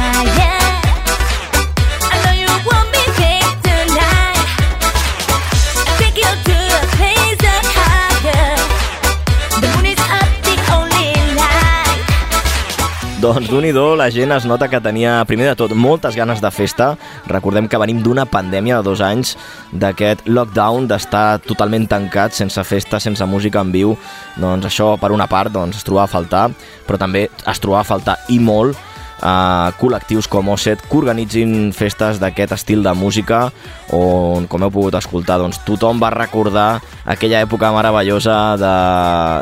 [13.20, 16.40] Doncs d'un i do, la gent es nota que tenia, primer de tot, moltes ganes
[16.40, 16.94] de festa.
[17.28, 19.34] Recordem que venim d'una pandèmia de dos anys,
[19.76, 23.92] d'aquest lockdown, d'estar totalment tancat, sense festa, sense música en viu.
[24.40, 26.46] Doncs això, per una part, doncs, es trobava a faltar,
[26.88, 28.89] però també es trobava a faltar i molt
[29.20, 33.48] a col·lectius com Osset que organitzin festes d'aquest estil de música
[33.92, 38.74] on, com heu pogut escoltar, doncs, tothom va recordar aquella època meravellosa de,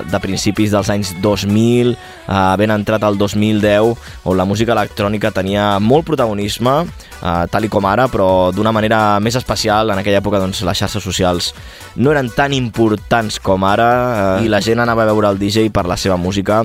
[0.08, 5.76] de principis dels anys 2000, eh, ben entrat al 2010, on la música electrònica tenia
[5.78, 6.76] molt protagonisme,
[7.20, 9.92] eh, tal i com ara, però d'una manera més especial.
[9.92, 11.52] En aquella època doncs, les xarxes socials
[11.96, 13.90] no eren tan importants com ara
[14.38, 16.64] eh, i la gent anava a veure el DJ per la seva música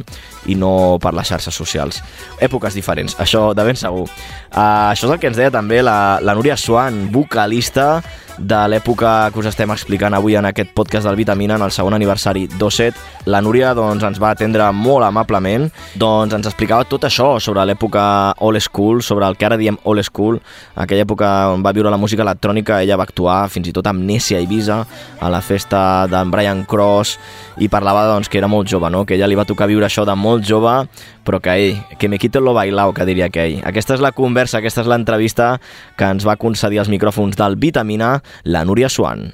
[0.51, 2.01] i no per les xarxes socials.
[2.43, 4.05] Èpoques diferents, això de ben segur.
[4.51, 8.01] Uh, això és el que ens deia també la, la Núria Swan, vocalista
[8.37, 11.93] de l'època que us estem explicant avui en aquest podcast del Vitamina, en el segon
[11.93, 12.97] aniversari d'Osset.
[13.29, 15.69] La Núria doncs, ens va atendre molt amablement,
[15.99, 18.05] doncs ens explicava tot això sobre l'època
[18.43, 20.39] old school, sobre el que ara diem old school,
[20.75, 24.03] aquella època on va viure la música electrònica, ella va actuar fins i tot amb
[24.03, 24.81] Nessia Ibiza,
[25.19, 27.17] a la festa d'en Brian Cross,
[27.61, 29.05] i parlava doncs, que era molt jove, no?
[29.05, 30.81] que ella li va tocar viure això de molt jove,
[31.23, 33.61] però que ell, que me quiten lo bailao, que diria aquell.
[33.65, 35.57] Aquesta és la conversa, aquesta és l'entrevista
[35.97, 39.31] que ens va concedir els micròfons del Vitamina, la Núria Swan.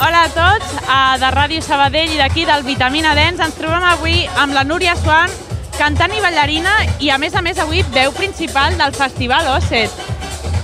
[0.00, 0.72] Hola a tots,
[1.20, 3.40] de Ràdio Sabadell i d'aquí del Vitamina Dens.
[3.40, 5.32] Ens trobem avui amb la Núria Swan,
[5.78, 9.90] cantant i ballarina i a més a més avui veu principal del Festival Osset.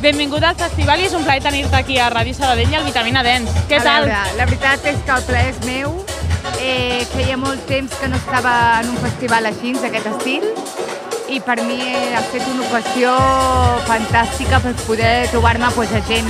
[0.03, 3.23] Benvinguda al festival i és un plaer tenir-te aquí a Ràdio Sabadell i al Vitamina
[3.23, 3.51] Dens.
[3.71, 4.09] Què A tal?
[4.09, 5.95] veure, la veritat és que el plaer és meu.
[6.59, 10.47] Eh, feia molt temps que no estava en un festival així, d'aquest estil,
[11.33, 13.13] i per mi ha estat una ocasió
[13.87, 16.29] fantàstica per poder trobar-me pues, a gent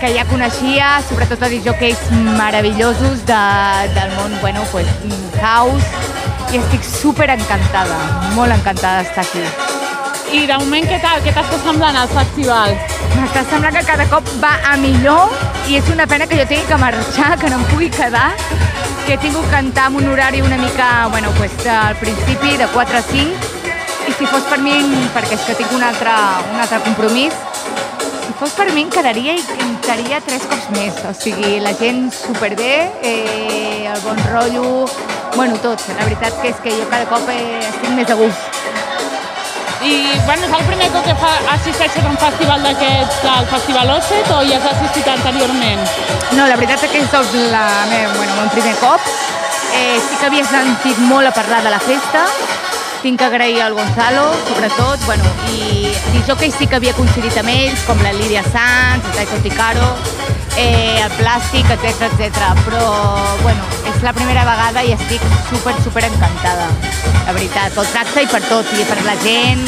[0.00, 2.00] que ja coneixia, sobretot a disjockeys
[2.38, 3.42] meravellosos de,
[3.98, 4.88] del món, bueno, pues,
[5.42, 5.90] house,
[6.52, 7.98] i estic super encantada,
[8.36, 9.44] molt encantada d'estar aquí.
[10.32, 11.20] I de moment què tal?
[11.24, 12.74] Què t'està semblant el festival?
[13.18, 15.32] M'està semblant que cada cop va a millor
[15.68, 18.30] i és una pena que jo tingui que marxar, que no em pugui quedar,
[19.06, 22.98] que he tingut cantar en un horari una mica, bueno, pues, al principi de 4
[22.98, 23.52] a 5
[24.08, 24.74] i si fos per mi,
[25.14, 26.12] perquè és que tinc un altre,
[26.52, 27.34] un altre compromís,
[28.26, 30.98] si fos per mi em quedaria i cantaria tres cops més.
[31.08, 34.88] O sigui, la gent superbé, eh, el bon rotllo,
[35.36, 35.82] bueno, tot.
[35.96, 38.61] La veritat que és que jo cada cop eh, estic més a gust.
[39.82, 43.90] I, bueno, és el primer cop que fa, assisteixes a un festival d'aquests, del Festival
[43.96, 45.82] Osset, o ja has assistit anteriorment?
[46.36, 47.64] No, la veritat és que és el la
[48.14, 49.10] bueno, el primer cop.
[49.74, 52.22] Eh, sí que havia sentit molt a parlar de la festa,
[53.02, 57.82] tinc que agrair al Gonzalo, sobretot, bueno, i disjockeys sí que havia coincidit amb ells,
[57.88, 59.88] com la Lídia Sanz, el Taiko Ticaro,
[60.56, 62.52] eh, el Plàstic, etc etc.
[62.66, 62.82] Però,
[63.42, 66.68] bueno, és la primera vegada i estic super, super encantada,
[67.26, 69.64] la veritat, pel tracte i per tot, i per la gent.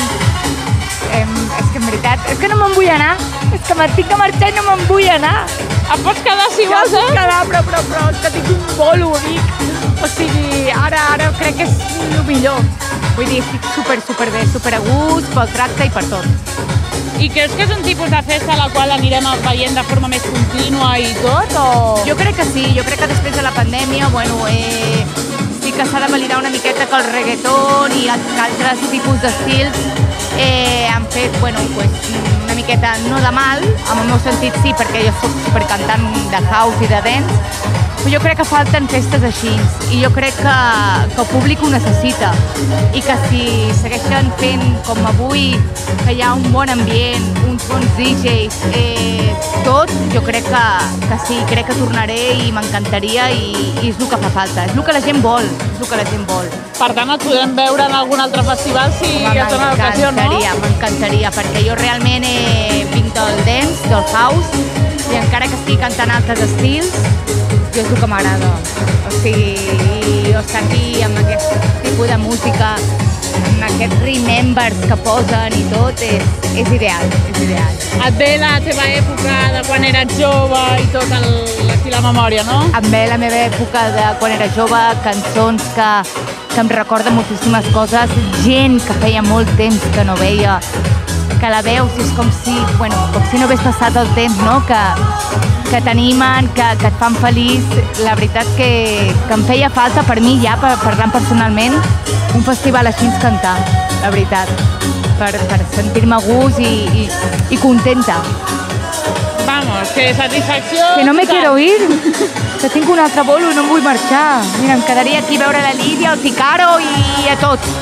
[1.14, 1.22] Eh,
[1.60, 3.14] és que en veritat, és que no me'n vull anar,
[3.52, 5.36] és que m'estic de marxar i no me'n vull anar.
[5.84, 7.14] Et pots quedar si vols, em eh?
[7.14, 9.64] quedar, però, però, però, és que tinc un bolo, dic.
[10.02, 11.76] O sigui, ara, ara crec que és
[12.10, 12.60] el millor.
[13.14, 16.63] Vull dir, estic super, super bé, super a gust, pel tracte i per tot.
[17.20, 20.08] I creus que és un tipus de festa a la qual anirem veient de forma
[20.10, 21.68] més contínua i tot, o...?
[22.08, 25.04] Jo crec que sí, jo crec que després de la pandèmia, bueno, eh,
[25.62, 29.78] sí que s'ha de validar una miqueta que el reggaeton i altres tipus d'estils
[30.38, 32.10] eh, han fet, bueno, pues,
[32.42, 36.42] una miqueta no de mal, en el meu sentit sí, perquè jo soc supercantant de
[36.50, 39.50] house i de dance, però jo crec que falten festes així
[39.96, 40.56] i jo crec que,
[41.14, 42.34] que el públic ho necessita
[42.92, 43.46] i que si
[43.78, 45.54] segueixen fent com avui,
[46.02, 49.32] que hi ha un bon ambient, uns bons DJs, eh,
[49.64, 50.62] tot, jo crec que,
[51.06, 54.76] que sí, crec que tornaré i m'encantaria i, i és el que fa falta, és
[54.76, 56.52] el que la gent vol, és el que la gent vol.
[56.76, 60.28] Per tant, et podrem veure en algun altre festival si et dona l'ocasió, no?
[60.28, 64.64] M'encantaria, m'encantaria, perquè jo realment eh, vinc del dance, del house,
[65.08, 66.92] i encara que estigui cantant altres estils,
[67.74, 68.50] jo és el que m'agrada.
[69.08, 69.54] O sigui,
[70.30, 71.48] jo estar aquí amb aquest
[71.82, 72.68] tipus de música,
[73.40, 77.80] amb aquests remembers que posen i tot, és, és ideal, és ideal.
[78.06, 81.28] Et ve la teva època de quan eres jove i tot el,
[81.74, 82.60] aquí la memòria, no?
[82.78, 85.90] Em ve la meva època de quan era jove, cançons que,
[86.54, 88.14] que em recorden moltíssimes coses,
[88.46, 90.60] gent que feia molt temps que no veia,
[91.44, 94.38] que la veus i és com si, bueno, com si no hagués passat el temps,
[94.46, 94.54] no?
[94.64, 94.78] Que,
[95.68, 97.74] que t'animen, que, que et fan feliç.
[98.00, 98.68] La veritat que,
[99.26, 101.76] que em feia falta per mi ja, per, parlant personalment,
[102.32, 103.58] un festival així cantar,
[104.00, 104.48] la veritat,
[105.20, 107.06] per, per sentir-me a gust i, i,
[107.52, 108.22] i contenta.
[109.66, 110.78] Vamos, que satisfacció...
[110.96, 111.80] Que no me quiero ir.
[112.60, 114.42] que tinc un altre bolo i no em vull marxar.
[114.60, 117.72] Mira, em quedaria aquí a veure la Lídia, el Ticaro i a tots.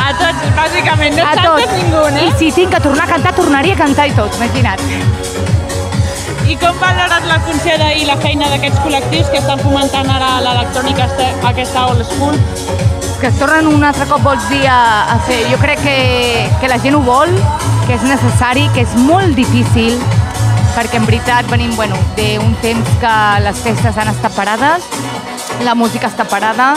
[0.00, 2.26] A tots, bàsicament, no a saltes ningú, eh?
[2.28, 4.84] I si tinc que tornar a cantar, tornaria a cantar i tot, imagina't.
[6.50, 10.38] I com valores la funció de, i la feina d'aquests col·lectius que estan fomentant ara
[10.42, 11.10] l'electrònica
[11.50, 12.38] aquesta old school?
[13.20, 15.42] que es tornen un altre cop, vols dir, a, a fer.
[15.50, 15.96] Jo crec que,
[16.62, 17.34] que la gent ho vol,
[17.84, 19.98] que és necessari, que és molt difícil,
[20.74, 24.86] perquè en veritat venim bueno, d'un temps que les festes han estat parades,
[25.64, 26.72] la música està parada,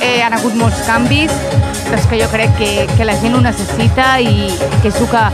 [0.00, 1.32] eh, han hagut molts canvis,
[1.88, 4.50] però és que jo crec que, que la gent ho necessita i
[4.82, 5.30] que és el que a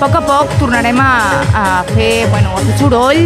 [0.00, 1.12] poc a poc tornarem a,
[1.62, 3.22] a, fer, bueno, a fer soroll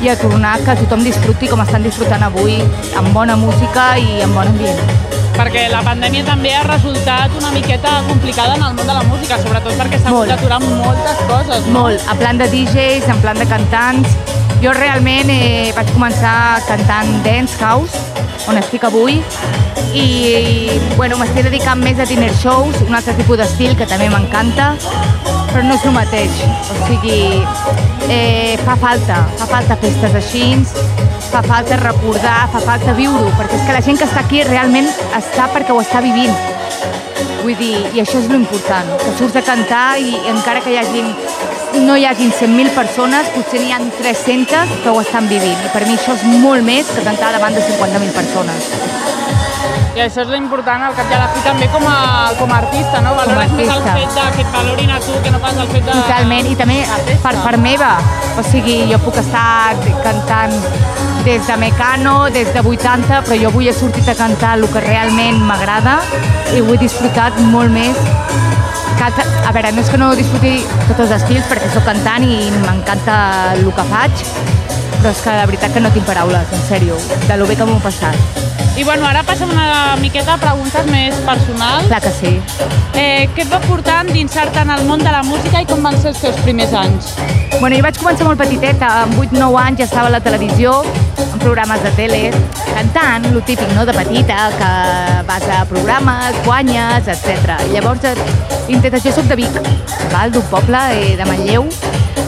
[0.00, 2.60] i a tornar que tothom disfruti com estan disfrutant avui,
[2.98, 5.19] amb bona música i amb bon ambient.
[5.40, 9.38] Perquè la pandèmia també ha resultat una miqueta complicada en el món de la música,
[9.40, 11.86] sobretot perquè s'han hagut d'aturar moltes coses, no?
[11.86, 14.18] Molt, a plan de DJs, en plan de cantants.
[14.60, 17.96] Jo realment eh, vaig començar cantant dance house,
[18.52, 19.22] on estic avui,
[19.96, 24.74] i bueno, m'estic dedicant més a dinner shows, un altre tipus d'estil que també m'encanta,
[25.54, 26.44] però no és el mateix.
[26.68, 27.22] O sigui,
[28.12, 30.50] eh, fa falta, fa falta festes així,
[31.30, 34.88] fa falta recordar, fa falta viure-ho, perquè és que la gent que està aquí realment
[35.16, 36.34] està perquè ho està vivint.
[37.44, 41.12] Vull dir, i això és l'important, que surts a cantar i encara que hi hagin,
[41.86, 45.60] no hi hagin 100.000 persones, potser n'hi ha 300 que ho estan vivint.
[45.68, 48.99] I per mi això és molt més que cantar davant de 50.000 persones.
[49.90, 51.96] I això és l'important al cap i a la fi també com a,
[52.38, 53.16] com a artista, no?
[53.18, 55.82] Valores més el fet de que et valorin a tu que no pas el fet
[55.88, 55.96] de...
[55.96, 56.78] Totalment, i també
[57.24, 57.90] per part meva.
[58.38, 59.74] O sigui, jo puc estar
[60.04, 60.54] cantant
[61.26, 64.84] des de Mecano, des de 80, però jo avui he sortit a cantar el que
[64.86, 65.98] realment m'agrada
[66.54, 67.98] i ho he disfrutat molt més.
[69.00, 73.20] A veure, no és que no disfruti tots els estils, perquè sóc cantant i m'encanta
[73.56, 74.26] el que faig,
[75.00, 77.64] però és que la veritat que no tinc paraules, en sèrio, de lo bé que
[77.64, 78.48] m'ho he passat.
[78.76, 81.88] I bueno, ara passem una miqueta a preguntes més personals.
[81.88, 82.34] Clar que sí.
[82.94, 85.82] Eh, què et va portar a endinsar-te en el món de la música i com
[85.84, 87.14] van ser els teus primers anys?
[87.58, 90.76] Bueno, jo vaig començar molt petiteta, amb 8-9 anys ja estava a la televisió,
[91.24, 92.20] en programes de tele,
[92.70, 94.70] cantant, lo típic, no?, de petita, que
[95.28, 97.56] vas a programes, guanyes, etc.
[97.72, 98.14] Llavors, eh,
[98.68, 99.60] intentes, jo soc de Vic,
[100.12, 101.68] val, d'un poble eh, de Manlleu,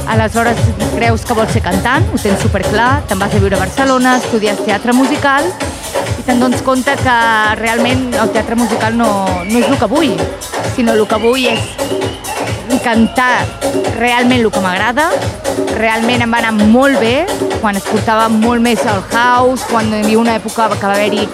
[0.08, 0.58] aleshores
[0.94, 4.60] creus que vols ser cantant, ho tens superclar, te'n vas a viure a Barcelona, estudies
[4.64, 5.46] teatre musical,
[6.18, 7.16] i te'n dones compte que
[7.60, 9.10] realment el teatre musical no,
[9.46, 10.14] no és el que vull,
[10.76, 11.66] sinó el que vull és
[12.82, 13.46] cantar
[13.98, 15.08] realment el que m'agrada.
[15.78, 17.26] Realment em va anar molt bé,
[17.60, 21.28] quan es portava molt més el house, quan hi havia una època que va haver-hi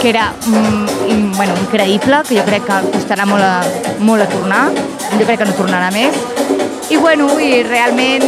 [0.00, 3.62] que era mm, bueno, increïble, que jo crec que costarà molt a,
[4.02, 4.64] molt a tornar.
[5.12, 6.18] Jo crec que no tornarà més.
[6.92, 8.24] I bueno, i realment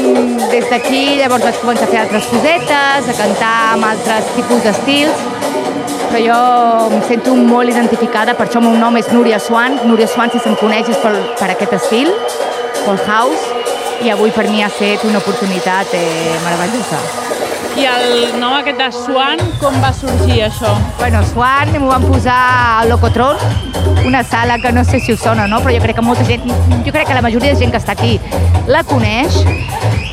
[0.48, 5.26] des d'aquí llavors vaig començar a fer altres cosetes, a cantar amb altres tipus d'estils,
[6.08, 6.38] però jo
[6.96, 9.76] em sento molt identificada, per això el meu nom és Núria Swan.
[9.90, 12.08] Núria Swan, si se'm coneix, és per, per aquest estil,
[12.86, 13.68] pel house,
[14.00, 17.23] i avui per mi ha estat una oportunitat eh, meravellosa.
[17.74, 20.70] I el nom aquest de Swan, com va sorgir això?
[21.00, 22.36] Bueno, Swan m'ho van posar
[22.78, 23.40] a Locotron,
[24.06, 25.58] una sala que no sé si us sona, no?
[25.64, 26.46] però jo crec que molta gent,
[26.86, 28.20] jo crec que la majoria de gent que està aquí
[28.70, 29.40] la coneix,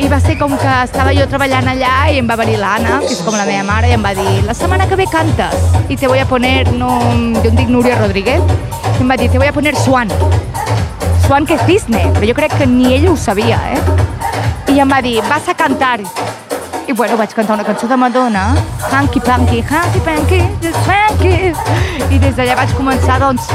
[0.01, 3.13] i va ser com que estava jo treballant allà i em va venir l'Anna, que
[3.13, 5.95] és com la meva mare, i em va dir, la setmana que ve cantes, i
[5.95, 6.97] te voy a poner, no,
[7.37, 8.41] jo em dic Núria Rodríguez,
[8.97, 10.09] i em va dir, te voy a poner Swan.
[11.27, 14.73] Swan que és Disney, però jo crec que ni ella ho sabia, eh?
[14.73, 15.99] I em va dir, vas a cantar.
[16.87, 18.55] I bueno, vaig cantar una cançó de Madonna,
[18.91, 21.53] Hanky Panky, Hanky Panky, just Hanky.
[22.09, 23.47] I des d'allà vaig començar, doncs,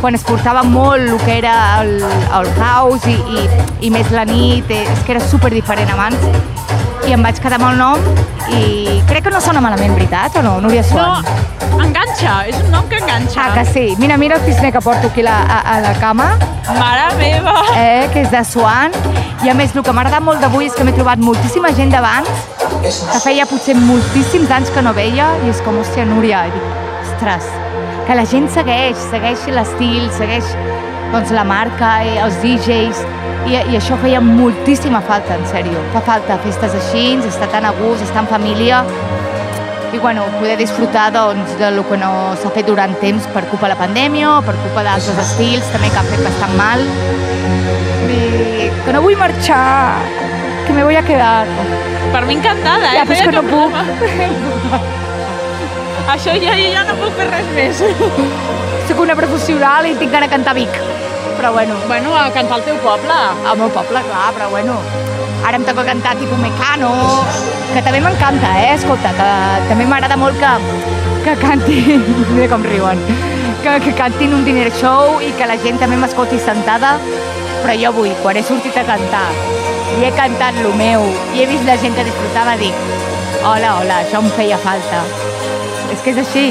[0.00, 3.46] quan es portava molt el que era el, el house i, i,
[3.88, 6.28] i més la nit, eh, és que era super diferent abans.
[7.06, 8.02] I em vaig quedar amb el nom
[8.52, 11.24] i crec que no sona malament, veritat, o no, Núria Swan?
[11.70, 13.44] No, enganxa, és un nom que enganxa.
[13.44, 13.84] Ah, que sí.
[14.00, 16.30] Mira, mira el cisne que porto aquí la, a, a la cama.
[16.78, 17.54] Mare meva!
[17.76, 18.96] Eh, que és de Swan.
[19.44, 21.92] I a més, el que m'ha agradat molt d'avui és que m'he trobat moltíssima gent
[21.94, 22.48] d'abans,
[22.82, 26.66] que feia potser moltíssims anys que no veia, i és com, hòstia, Núria, i dic,
[27.04, 27.46] ostres,
[28.08, 30.50] que la gent segueix, segueix l'estil, segueix
[31.12, 33.04] doncs, la marca, eh, els DJs,
[33.46, 35.78] i, i això feia moltíssima falta, en sèrio.
[35.94, 38.82] Fa falta festes així, estar tan a gust, estar en família,
[39.92, 43.66] i bueno, poder disfrutar doncs, de lo que no s'ha fet durant temps per culpa
[43.66, 46.84] de la pandèmia o per culpa d'altres estils també que han fet bastant mal.
[48.12, 49.96] I que no vull marxar,
[50.66, 51.46] que me voy a quedar.
[52.12, 53.00] Per mi encantada, eh?
[53.00, 53.72] Ja, però és que no puc.
[56.14, 57.82] Això ja, ja no puc fer res més.
[58.88, 60.80] Soc una professional i tinc ganes de cantar Vic.
[61.38, 61.76] Però bueno.
[61.86, 63.14] Bueno, a cantar al teu poble.
[63.46, 64.74] Al meu poble, clar, però bueno.
[65.46, 66.90] Ara em toca cantar tipus Mecano,
[67.70, 68.72] que també m'encanta, eh?
[68.74, 69.28] Escolta, que
[69.68, 70.50] també m'agrada molt que,
[71.24, 72.02] que cantin,
[72.34, 72.98] mira com riuen,
[73.62, 76.96] que, que cantin un dinner show i que la gent també m'escolti sentada,
[77.62, 79.24] però jo vull, quan he sortit a cantar
[79.96, 82.84] i he cantat lo meu i he vist la gent que disfrutava, dic,
[83.40, 85.06] hola, hola, això em feia falta.
[85.94, 86.46] És que és així,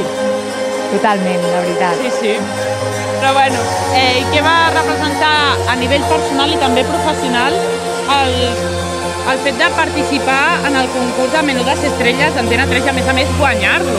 [0.95, 2.01] totalment, la veritat.
[2.01, 2.76] Sí, sí.
[3.17, 3.59] Però bueno,
[3.97, 5.33] eh, què va representar
[5.71, 7.55] a nivell personal i també professional
[8.17, 8.33] el,
[9.33, 13.09] el fet de participar en el concurs de Menudes Estrelles d'Antena 3 i a més
[13.09, 13.97] a més guanyar-lo?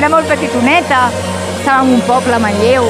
[0.00, 1.04] Era molt petitoneta,
[1.58, 2.88] estava en un poble, a Manlleu,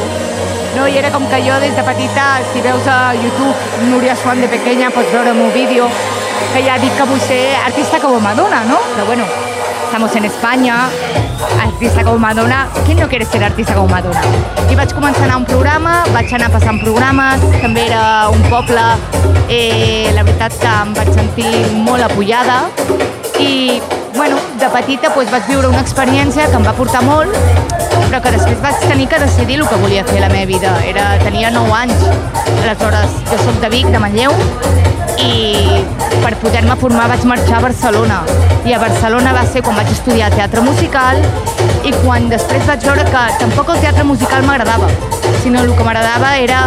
[0.76, 0.86] no?
[0.86, 4.48] I era com que jo des de petita, si veus a YouTube Núria Swan de
[4.52, 5.88] pequeña, pots veure el meu vídeo,
[6.54, 8.78] que ja dic que vull ser artista como Madonna, ¿no?
[8.94, 9.26] Pero bueno,
[9.90, 10.88] estamos en España,
[11.60, 14.22] artista como Madonna, ¿quién no quiere ser artista como Madonna?
[14.70, 18.38] I vaig començar a anar a un programa, vaig anar passant programes, també era un
[18.46, 18.84] poble,
[19.48, 21.50] eh, la veritat que em vaig sentir
[21.88, 22.60] molt apoyada.
[23.42, 23.82] I,
[24.14, 27.34] bueno, de petita doncs, vaig viure una experiència que em va portar molt,
[27.96, 30.76] però que després vaig tenir que decidir el que volia fer a la meva vida.
[30.86, 32.06] Era, tenia 9 anys,
[32.60, 34.38] aleshores jo soc de Vic, de Manlleu,
[35.24, 35.84] i
[36.20, 38.20] per poder-me formar vaig marxar a Barcelona.
[38.64, 41.20] I a Barcelona va ser quan vaig estudiar teatre musical
[41.84, 44.88] i quan després vaig veure que tampoc el teatre musical m'agradava,
[45.42, 46.66] sinó el que m'agradava era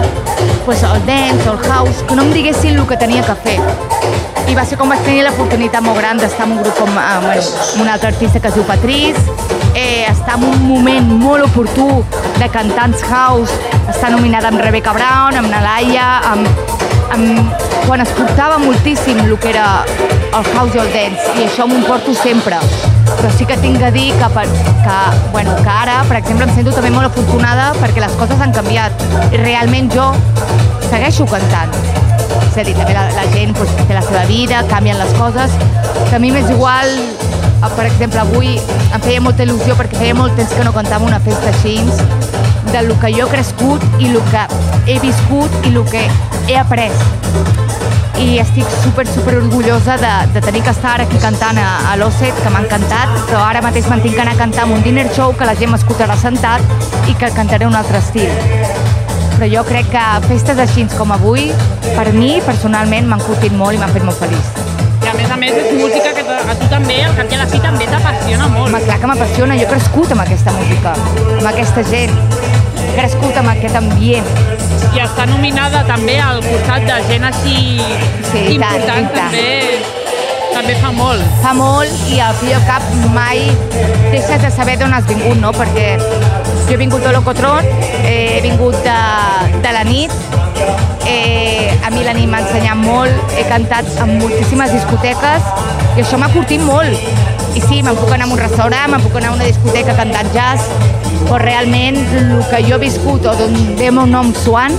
[0.66, 3.60] pues, el dance el house, que no em diguessin el que tenia que fer.
[4.50, 7.20] I va ser com vaig tenir l'oportunitat molt gran d'estar en un grup com eh,
[7.24, 7.44] bueno,
[7.74, 9.20] amb un altre artista que es diu Patrís,
[9.74, 12.04] eh, estar en un moment molt oportú
[12.40, 13.54] de cantants house,
[13.88, 16.50] estar nominada amb Rebecca Brown, amb Nalaia, amb,
[17.16, 19.84] amb, quan es portava moltíssim el que era
[20.38, 22.58] el house i el dance, i això m'ho porto sempre.
[23.10, 24.46] Però sí que tinc de dir que, per,
[24.86, 24.98] que,
[25.32, 29.04] bueno, que ara, per exemple, em sento també molt afortunada perquè les coses han canviat.
[29.32, 30.10] I realment jo
[30.90, 31.74] segueixo cantant.
[32.48, 35.54] És a dir, també la, la gent pues, té la seva vida, canvien les coses,
[36.10, 40.18] que a mi m'és igual, eh, per exemple, avui em feia molta il·lusió perquè feia
[40.18, 41.80] molt temps que no cantava una festa així,
[42.74, 44.48] de lo que jo he crescut i el que
[44.88, 46.08] he viscut i el que
[46.48, 46.90] he après.
[48.22, 52.38] I estic super, super orgullosa de, de tenir que estar aquí cantant a, a l'Osset,
[52.44, 55.10] que m'ha encantat, però ara mateix me'n tinc que anar a cantar en un dinner
[55.16, 58.92] show que la gent m'escoltarà sentat i que cantaré un altre estil
[59.34, 61.50] però jo crec que festes així com avui,
[61.98, 64.52] per mi, personalment, m'han curtit molt i m'han fet molt feliç.
[65.04, 67.42] I a més a més és música que a tu també, al cap i a
[67.42, 68.70] la fi, també t'apassiona molt.
[68.70, 70.94] Home, clar que m'apassiona, jo he crescut amb aquesta música,
[71.40, 72.14] amb aquesta gent,
[72.86, 74.32] he crescut amb aquest ambient.
[74.94, 77.58] I està nominada també al costat de gent així
[78.30, 79.16] Sí, tant, important, i tant.
[79.18, 79.48] també,
[80.54, 81.24] també fa molt.
[81.42, 82.86] Fa molt i al fi i al cap
[83.16, 83.42] mai
[84.14, 85.52] deixes de saber d'on has vingut, no?
[85.58, 87.66] Perquè jo he vingut de Locotron,
[88.04, 88.98] eh, he vingut de,
[89.66, 90.14] de la nit,
[91.10, 95.50] eh, a mi la nit m'ha ensenyat molt, he cantat en moltíssimes discoteques
[95.98, 96.94] i això m'ha curtit molt.
[97.54, 100.30] I sí, me'n puc anar a un restaurant, me'n puc anar a una discoteca cantant
[100.34, 100.70] jazz,
[101.26, 104.76] però realment el que jo he viscut o d'on ve el meu nom Swan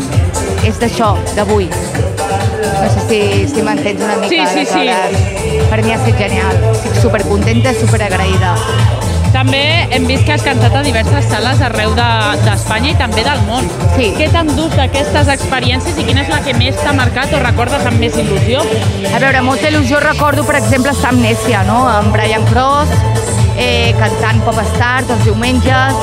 [0.64, 1.68] és d'això, d'avui.
[1.68, 3.20] No sé si,
[3.54, 4.28] si m'entens una mica.
[4.28, 5.60] Sí, sí, sí.
[5.70, 6.58] Per mi ha estat genial.
[6.72, 8.54] Estic supercontenta, superagraïda.
[9.34, 13.40] També hem vist que has cantat a diverses sales arreu de- d'Espanya i també del
[13.48, 13.66] món.
[13.96, 14.12] Sí.
[14.16, 17.98] Què t'endús d'aquestes experiències i quina és la que més t'ha marcat o recordes amb
[17.98, 18.62] més il·lusió?
[19.10, 21.80] A veure, molta il·lusió recordo, per exemple, estar a Amnèsia, no?
[21.88, 22.94] amb Brian Cross,
[23.58, 25.98] eh, cantant Pop Stars els diumenges.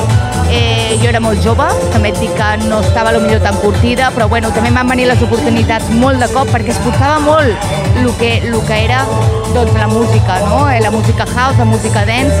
[0.52, 4.26] Eh, jo era molt jove, també et dic que no estava millor tan curtida, però
[4.28, 8.10] bueno, també em van venir les oportunitats molt de cop perquè es portava molt el
[8.20, 9.06] que, el que era
[9.54, 10.68] doncs, la música, no?
[10.68, 12.36] Eh, la música house, la música dance.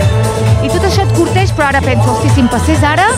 [0.62, 3.08] I tot això et curteix, però ara penso, hosti, si em passés ara,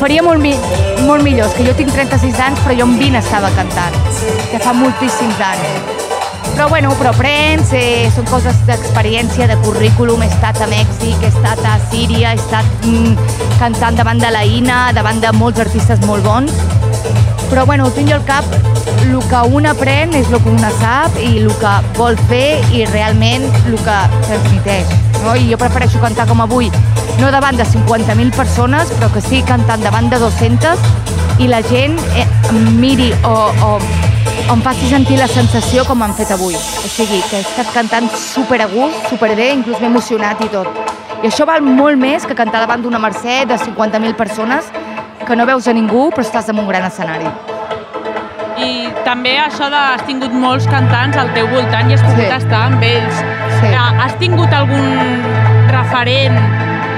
[0.00, 0.56] faria molt, mi
[1.04, 1.50] molt millor.
[1.50, 4.00] És que jo tinc 36 anys, però jo amb 20 estava cantant,
[4.50, 6.03] que fa moltíssims anys.
[6.54, 11.30] Però bueno, però aprens, eh, són coses d'experiència, de currículum, he estat a Mèxic, he
[11.32, 13.16] estat a Síria, he estat mm,
[13.58, 16.54] cantant davant de la Ina, davant de molts artistes molt bons.
[17.50, 18.46] Però bueno, i al cap,
[19.02, 22.86] el que un aprèn és el que una sap i el que vol fer i
[22.86, 23.98] realment el que
[24.28, 24.94] transmiteix.
[25.24, 25.34] No?
[25.34, 26.70] I jo prefereixo cantar com avui,
[27.18, 31.98] no davant de 50.000 persones, però que sí cantant davant de 200 i la gent
[32.14, 32.26] eh,
[32.78, 33.34] miri o,
[33.66, 33.78] o,
[34.48, 36.54] o em faci sentir la sensació com han fet avui.
[36.54, 40.48] O sigui, que he estat cantant super a gust, super bé, inclús m'he emocionat i
[40.52, 40.68] tot.
[41.24, 44.68] I això val molt més que cantar davant d'una mercè de 50.000 persones
[45.24, 47.30] que no veus a ningú però estàs en un gran escenari.
[48.60, 52.36] I també això de has tingut molts cantants al teu voltant i has pogut Sí.
[52.36, 53.14] estar amb ells.
[53.60, 53.66] Sí.
[53.66, 54.84] Eh, Has tingut algun
[55.70, 56.36] referent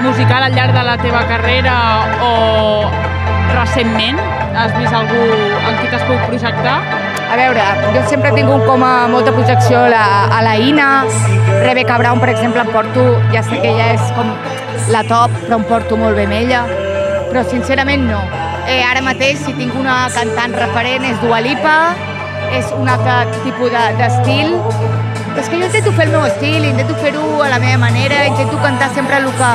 [0.03, 1.77] musical al llarg de la teva carrera
[2.23, 2.91] o
[3.55, 4.19] recentment?
[4.57, 5.23] Has vist algú
[5.69, 6.81] en qui t'has pogut projectar?
[7.27, 7.63] A veure,
[7.95, 10.03] jo sempre he tingut com a molta projecció a la,
[10.39, 11.05] a la Ina,
[11.65, 13.03] Rebecca Brown, per exemple, em porto,
[13.35, 14.31] ja sé que ella és com
[14.95, 16.63] la top, però em porto molt bé amb ella,
[17.31, 18.21] però sincerament no.
[18.71, 21.77] Eh, ara mateix, si tinc una cantant referent, és Dua Lipa,
[22.55, 24.55] és un altre tipus de- d'estil,
[25.37, 28.57] és que jo intento fer el meu estil, intento fer-ho a la meva manera, intento
[28.63, 29.51] cantar sempre el que,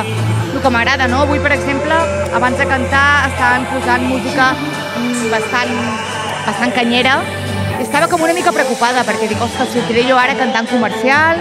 [0.54, 1.22] el que m'agrada, no?
[1.24, 1.96] Avui, per exemple,
[2.36, 5.72] abans de cantar, estaven posant música mm, bastant,
[6.46, 7.16] bastant canyera,
[7.92, 11.36] estava com una mica preocupada, perquè dic, ostres, sortiré jo ara cantant comercial,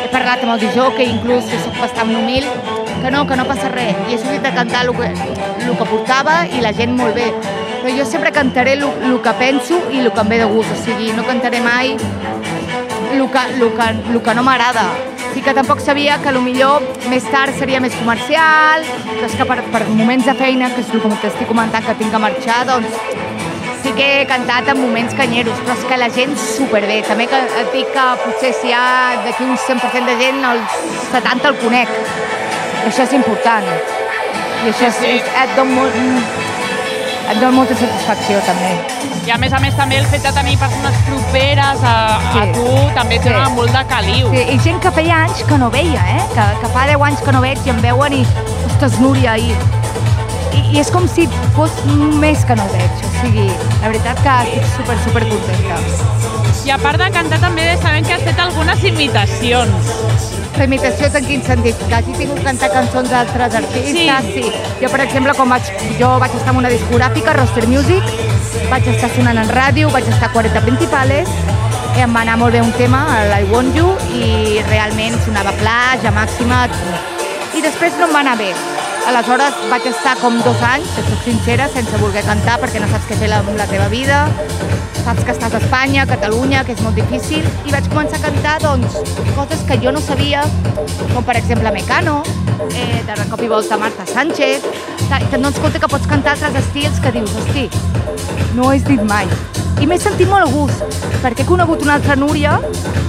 [0.00, 2.48] he parlat amb el dijó, que inclús que soc bastant humil,
[3.04, 5.86] que no, que no passa res, i he sortit a cantar el que, el que
[5.92, 7.28] portava i la gent molt bé.
[7.84, 8.82] Però jo sempre cantaré el,
[9.22, 13.22] que penso i el que em ve de gust, o sigui, no cantaré mai el
[13.30, 14.88] que, el que, el que no m'agrada.
[15.32, 16.82] Sí que tampoc sabia que millor
[17.14, 20.90] més tard seria més comercial, però és que per, per moments de feina, que és
[20.90, 23.21] el que t'estic comentant que tinc que marxar, doncs
[23.82, 27.00] sí que he cantat en moments canyeros, però és que la gent superbé.
[27.08, 30.62] També que et dic que potser si hi ha d'aquí un 100% de gent, el
[31.12, 31.88] 70 el conec.
[32.84, 33.66] I això és important.
[34.62, 35.94] I això és, és, et, dona molt,
[37.32, 38.72] et dona molta satisfacció també.
[39.26, 41.94] I a més a més també el fet de tenir persones properes a,
[42.42, 42.64] a tu
[42.96, 43.52] també té Sí.
[43.54, 44.30] molt de caliu.
[44.34, 46.24] Sí, I gent que feia anys que no veia, eh?
[46.34, 48.24] que, que fa 10 anys que no veig i em veuen i,
[48.66, 49.54] ostres, Núria, i,
[50.52, 51.26] i, i és com si
[51.56, 51.74] fos
[52.22, 53.02] mes que no veig.
[53.06, 53.48] O sigui,
[53.80, 55.80] la veritat que estic super, super contenta.
[56.62, 59.94] I a part de cantar també sabem que has fet algunes imitacions.
[60.58, 61.78] La imitacions en quin sentit?
[61.88, 64.28] Que hagi tingut que cantar cançons d'altres artistes?
[64.28, 64.42] Sí.
[64.44, 64.52] sí.
[64.82, 68.12] Jo, per exemple, quan vaig, jo vaig estar en una discogràfica, Roster Music,
[68.70, 71.32] vaig estar sonant en ràdio, vaig estar a 40 Principales,
[72.02, 76.12] em va anar molt bé un tema, el I Want You, i realment sonava plaja,
[76.14, 76.64] màxima,
[77.56, 78.52] i després no em va anar bé.
[79.10, 83.08] Aleshores vaig estar com dos anys, et soc sincera, sense voler cantar perquè no saps
[83.10, 84.22] què fer amb la teva vida,
[85.02, 88.24] saps que estàs a Espanya, a Catalunya, que és molt difícil, i vaig començar a
[88.26, 88.98] cantar doncs,
[89.34, 90.44] coses que jo no sabia,
[91.12, 92.20] com per exemple Mecano,
[92.70, 94.62] eh, de cop i volta Marta Sánchez,
[95.08, 97.66] que et dones compte que pots cantar altres estils que dius, hosti,
[98.54, 99.26] no ho he dit mai.
[99.82, 102.60] I m'he sentit molt a gust, perquè he conegut una altra Núria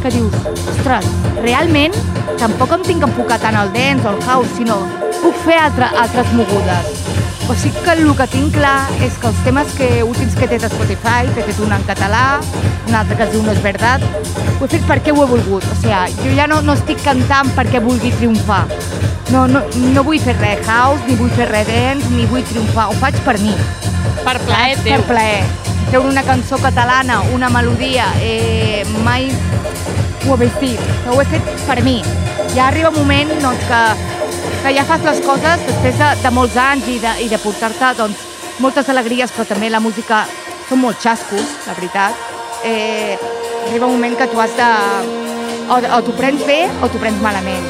[0.02, 0.34] que dius,
[0.74, 1.06] ostres,
[1.46, 1.94] realment
[2.42, 4.82] tampoc em tinc que enfocar tant al dance o al house, sinó
[5.22, 7.04] puc fer altre, altres mogudes.
[7.50, 10.70] O sigui que el que tinc clar és que els temes que, últims que a
[10.70, 12.40] Spotify, que he fet un en català,
[12.88, 14.02] un altre que es diu No és verdad,
[14.60, 15.64] ho he fet perquè ho he volgut.
[15.64, 18.64] O sigui, jo ja no, no estic cantant perquè vulgui triomfar.
[19.34, 22.88] No, no, no vull fer res house, ni vull fer res dance, ni vull triomfar.
[22.92, 23.56] Ho faig per mi.
[24.24, 24.94] Per plaer teu.
[24.94, 25.44] Per plaer.
[25.90, 29.28] Treure una cançó catalana, una melodia, eh, mai
[30.24, 30.80] ho he vestit.
[31.12, 32.00] Ho he fet per mi.
[32.56, 33.82] Ja arriba un moment doncs, que,
[34.64, 37.90] que ja fas les coses després de, de molts anys i de, i de portar-te
[37.98, 38.22] doncs,
[38.64, 40.22] moltes alegries, però també la música
[40.70, 42.22] són molt xascos, la veritat.
[42.64, 43.18] Eh,
[43.68, 44.70] arriba un moment que tu has de...
[45.68, 47.66] O, o t'ho prens bé o t'ho prens malament.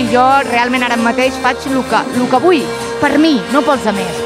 [0.00, 2.64] I jo realment ara mateix faig el que, el que vull,
[3.02, 4.24] per mi, no pels altres.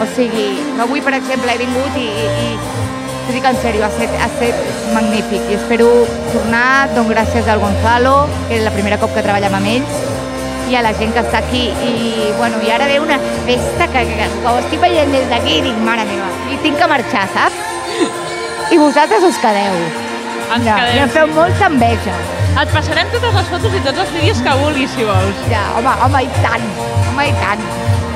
[0.00, 2.78] O sigui, avui, per exemple, he vingut i, i, i
[3.26, 5.90] t'ho dic en sèrio, ha estat, ha estat magnífic i espero
[6.30, 8.14] tornar, dono gràcies al Gonzalo,
[8.46, 10.09] que és la primera cop que treballem amb ells,
[10.68, 11.68] i a la gent que està aquí.
[11.86, 15.58] I, bueno, i ara ve una festa que, que, que ho estic veient des d'aquí
[15.58, 17.56] i dic, mare meva, i tinc que marxar, saps?
[18.70, 19.78] I vosaltres us quedeu.
[20.50, 22.14] Ens ja, quedem, I em feu molta enveja.
[22.60, 25.44] Et passarem totes les fotos i tots els vídeos que vulguis, si vols.
[25.50, 26.66] Ja, home, home, i tant,
[27.12, 27.62] home, i tant.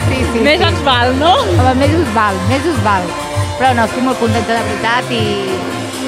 [0.05, 0.67] Sí, sí, Més sí.
[0.69, 1.33] ens val, no?
[1.55, 3.07] Home, més us val, més us val.
[3.59, 5.25] Però no, estic molt contenta de veritat i,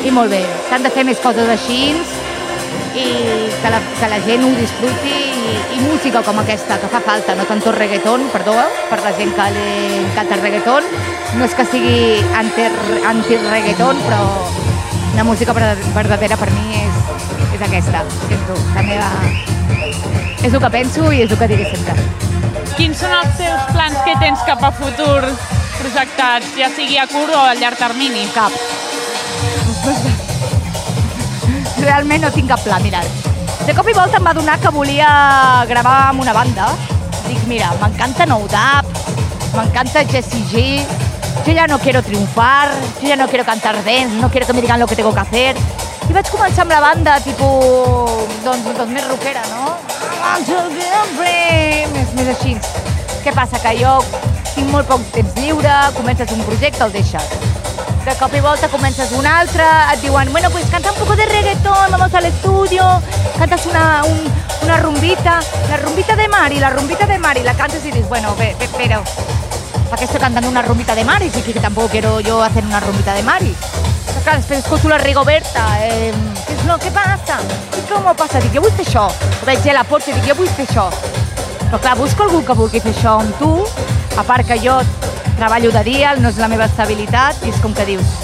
[0.06, 0.42] i molt bé.
[0.68, 1.80] S'han de fer més coses així
[2.96, 3.06] i
[3.62, 7.34] que la, que la gent ho disfruti i, i música com aquesta, que fa falta,
[7.38, 8.54] no tant tot reggaeton, perdó,
[8.90, 9.66] per la gent que li
[10.02, 10.88] encanta el reggaeton.
[11.36, 11.98] No és que sigui
[12.38, 12.70] anti-
[13.10, 14.22] anti-reggaeton, però
[15.16, 16.94] la música verda- verdadera per mi és,
[17.58, 18.04] és aquesta.
[18.28, 19.10] Sento, la meva...
[20.46, 21.94] És el que penso i és el que diré sempre.
[22.76, 25.22] Quins són els teus plans que tens cap a futur
[25.80, 28.26] projectats, ja sigui a curt o a llarg termini?
[28.36, 28.52] Cap.
[31.80, 33.02] Realment no tinc cap pla, mira.
[33.66, 35.08] De cop i volta em va donar que volia
[35.68, 36.70] gravar amb una banda.
[37.26, 39.00] Dic, mira, m'encanta No Doubt,
[39.56, 40.62] m'encanta Jessie G,
[41.46, 42.70] yo ya no quiero triunfar,
[43.00, 45.20] yo ya no quiero cantar dance, no quiero que me digan lo que tengo que
[45.20, 45.56] hacer.
[46.06, 49.74] I vaig començar amb la banda, tipus, doncs, doncs més rockera, no?
[51.18, 52.54] Més, més així.
[53.24, 53.58] Què passa?
[53.58, 53.98] Que jo
[54.54, 57.65] tinc molt poc temps lliure, comences un projecte, el deixes.
[58.06, 61.26] De cop i volta comences un altre, et diuen, bueno, pues canta un poco de
[61.26, 63.02] reggaetón, vamos al estudio,
[63.36, 64.32] cantas una, un,
[64.62, 68.32] una rumbita, la rumbita de Mari, la rumbita de Mari, la cantas y dices, bueno,
[68.36, 69.02] ve- ve- pero,
[69.86, 71.30] ¿para qué estoy cantando una rumbita de Mari?
[71.30, 73.48] Si que tampoco quiero yo hacer una rumbita de Mari.
[74.14, 76.12] De clar, després escolto la Rigoberta, eh,
[76.48, 77.40] és, no, què passa?
[77.90, 78.38] Com passa?
[78.40, 79.08] Dic, jo vull fer això.
[79.44, 80.86] Veig la i dic, jo vull fer això.
[81.66, 83.66] Però clar, busco algú que vulgui fer això amb tu,
[84.16, 84.78] a part que jo
[85.36, 88.16] treballo de dia, no és la meva estabilitat, i és com que dius,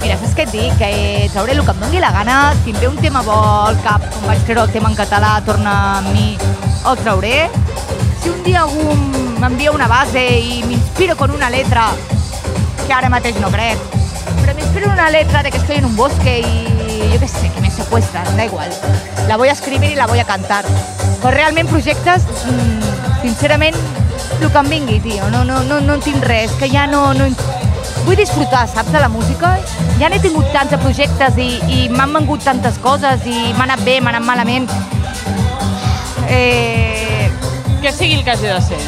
[0.00, 0.76] mira, saps què et dic?
[0.78, 3.36] Que eh, trauré el que em doni la gana, si em ve un tema bo
[3.66, 7.48] al cap, com vaig treure el tema en català, torna a mi, el trauré.
[8.22, 8.94] Si un dia algú
[9.40, 11.88] m'envia una base i m'inspiro con una letra,
[12.86, 13.78] que ara mateix no crec,
[14.40, 17.28] pero me inspiro en una letra de que estoy en un bosque y yo qué
[17.28, 18.70] sé, que me secuestran, da igual.
[19.26, 20.64] La voy a escribir y la voy a cantar.
[21.20, 23.76] Però realment projectes, mm, sincerament,
[24.42, 25.28] el que em vingui, tio.
[25.30, 27.12] No, no, no, no en tinc res, que ja no...
[27.14, 27.28] no
[28.04, 29.56] vull disfrutar, saps, de la música.
[30.00, 33.84] Ja n'he tingut tants de projectes i, i m'han vengut tantes coses i m'ha anat
[33.86, 34.70] bé, m'ha anat malament.
[36.28, 37.30] Eh...
[37.80, 38.80] Que sigui el que hagi de ser.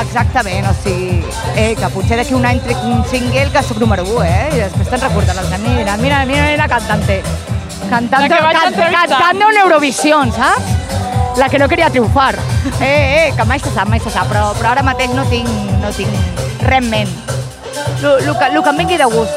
[0.00, 1.20] Exactament, o sigui,
[1.54, 4.44] eh, que potser d'aquí un any trec un single que soc número 1, eh?
[4.56, 7.20] I després te'n recorden els amics, mira, mira, mira, mira, cantante.
[7.90, 10.79] Cantante, can, cantando en Eurovisión, saps?
[11.40, 12.36] La que no quería triomfar.
[12.80, 15.48] Eh, eh, que mai se sap, mai se sap, però, però ara mateix no tinc,
[15.80, 16.12] no tinc
[16.64, 17.10] res en ment.
[18.04, 19.32] El que, lo que em vingui de gust.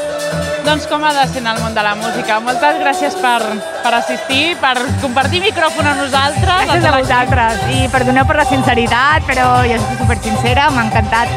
[0.64, 2.40] Doncs com ha de ser en el món de la música.
[2.44, 3.40] Moltes gràcies per,
[3.84, 6.64] per assistir, per compartir micròfon amb nosaltres.
[6.68, 7.68] Gràcies a la vosaltres.
[7.76, 11.32] I perdoneu per la sinceritat, però jo soc super sincera, m'ha encantat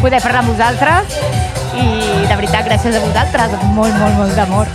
[0.00, 1.20] poder parlar amb vosaltres
[1.76, 1.88] i
[2.24, 4.72] de veritat gràcies a vosaltres, molt, molt, molt d'amor.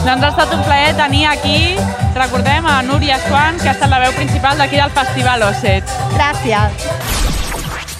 [0.00, 1.76] Doncs ha estat un plaer tenir aquí,
[2.16, 5.96] recordem, a Núria Swan, que ha estat la veu principal d'aquí del Festival Osset.
[6.16, 6.88] Gràcies.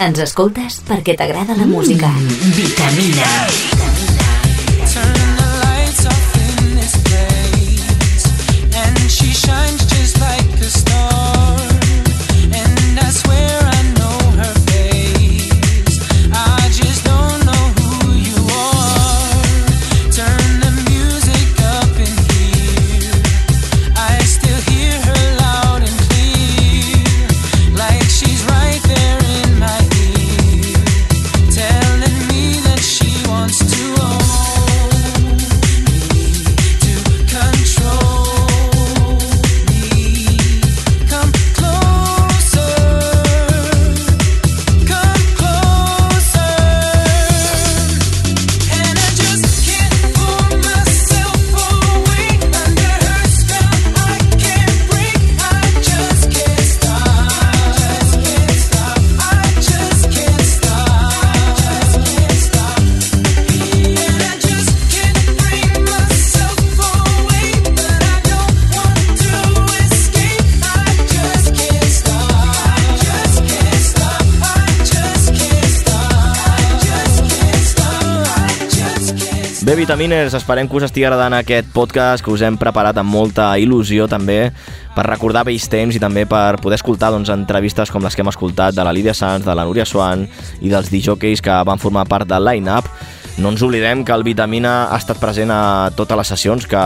[0.00, 2.08] Ens escoltes perquè t'agrada la música.
[2.56, 3.99] Vitamina.
[79.80, 84.04] Vitaminers, esperem que us estigui agradant aquest podcast que us hem preparat amb molta il·lusió
[84.12, 84.50] també
[84.92, 88.28] per recordar vells temps i també per poder escoltar doncs, entrevistes com les que hem
[88.28, 90.26] escoltat de la Lídia Sanz, de la Núria Swan
[90.60, 92.92] i dels DJs que van formar part del line-up.
[93.40, 96.84] No ens oblidem que el Vitamina ha estat present a totes les sessions que,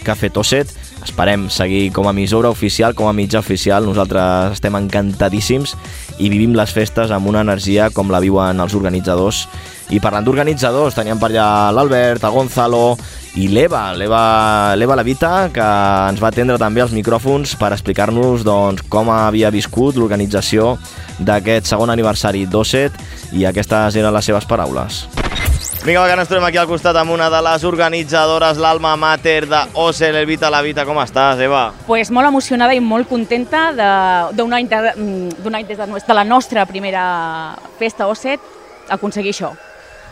[0.00, 0.72] que ha fet Osset.
[1.02, 3.86] Esperem seguir com a emissora oficial, com a mitjà oficial.
[3.88, 5.74] Nosaltres estem encantadíssims
[6.20, 9.46] i vivim les festes amb una energia com la viuen els organitzadors.
[9.90, 12.84] I parlant d'organitzadors, teníem per allà l'Albert, el Gonzalo
[13.40, 15.66] i l'Eva, l'Eva Levita, que
[16.10, 20.76] ens va atendre també els micròfons per explicar-nos doncs, com havia viscut l'organització
[21.18, 22.94] d'aquest segon aniversari d'Osset
[23.32, 25.04] i aquestes eren les seves paraules.
[25.84, 29.46] Vinga, va, que ens trobem aquí al costat amb una de les organitzadores, l'alma mater
[29.48, 30.84] d'Osset, l'Elvita Levita.
[30.84, 31.70] Com estàs, Eva?
[31.86, 36.14] pues molt emocionada i molt contenta de- d'un any, de, mm, any des de, de
[36.14, 38.38] la nostra primera festa OSET
[38.90, 39.52] aconseguir això.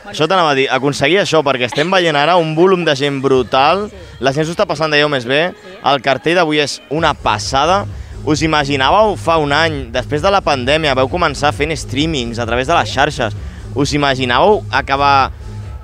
[0.08, 3.90] Això t'anava a dir, aconseguir això, perquè estem veient ara un volum de gent brutal,
[4.20, 5.52] la gent s'ho està passant d'allò més bé,
[5.84, 7.84] el cartell d'avui és una passada,
[8.24, 12.66] us imaginàveu fa un any, després de la pandèmia, veu començar fent streamings a través
[12.66, 13.36] de les xarxes,
[13.74, 15.30] us imaginàveu acabar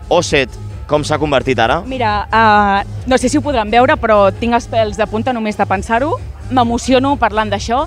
[0.09, 0.51] Osset
[0.87, 1.81] com s'ha convertit ara?
[1.89, 5.57] Mira, uh, no sé si ho podran veure, però tinc els pèls de punta només
[5.57, 6.19] de pensar-ho.
[6.51, 7.87] M'emociono parlant d'això,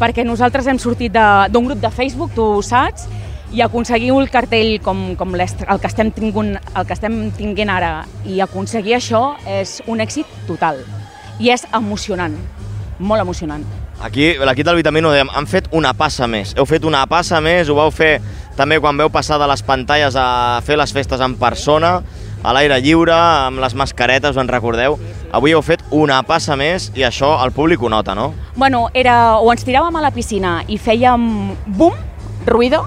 [0.00, 3.06] perquè nosaltres hem sortit de- d'un grup de Facebook, tu ho saps,
[3.52, 5.46] i aconseguir el cartell com, com el,
[5.78, 10.80] que estem tingunt, el que estem tinguent ara i aconseguir això és un èxit total.
[11.38, 12.34] I és emocionant,
[12.98, 13.62] molt emocionant.
[14.02, 16.54] Aquí, l'equip del Vitamino dèiem, han fet una passa més.
[16.56, 18.20] Heu fet una passa més, ho vau fer
[18.56, 22.00] també quan veu passar de les pantalles a fer les festes en persona,
[22.42, 24.98] a l'aire lliure, amb les mascaretes, en recordeu?
[25.32, 28.32] Avui heu fet una passa més i això el públic ho nota, no?
[28.56, 31.22] Bueno, era, o ens tiràvem a la piscina i fèiem
[31.78, 31.96] bum,
[32.46, 32.82] ruïdo,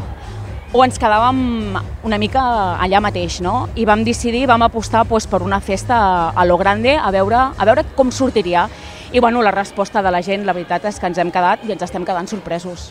[0.76, 2.44] o ens quedàvem una mica
[2.84, 3.70] allà mateix, no?
[3.80, 7.68] I vam decidir, vam apostar pues, per una festa a lo grande, a veure, a
[7.68, 8.68] veure com sortiria.
[9.16, 11.72] I bueno, la resposta de la gent, la veritat és que ens hem quedat i
[11.72, 12.90] ens estem quedant sorpresos.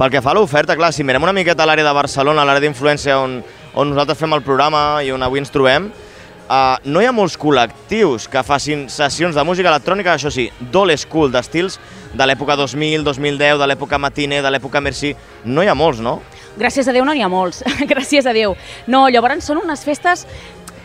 [0.00, 3.18] Pel que fa a l'oferta, clar, si mirem una miqueta l'àrea de Barcelona, l'àrea d'influència
[3.20, 3.34] on,
[3.76, 7.36] on nosaltres fem el programa i on avui ens trobem, uh, no hi ha molts
[7.36, 11.76] col·lectius que facin sessions de música electrònica, això sí, d'old school, d'estils
[12.16, 15.12] de l'època 2000, 2010, de l'època matiner, de l'època merci.
[15.44, 16.22] No hi ha molts, no?
[16.56, 17.60] Gràcies a Déu no n'hi ha molts,
[17.92, 18.56] gràcies a Déu.
[18.88, 20.24] No, llavors són unes festes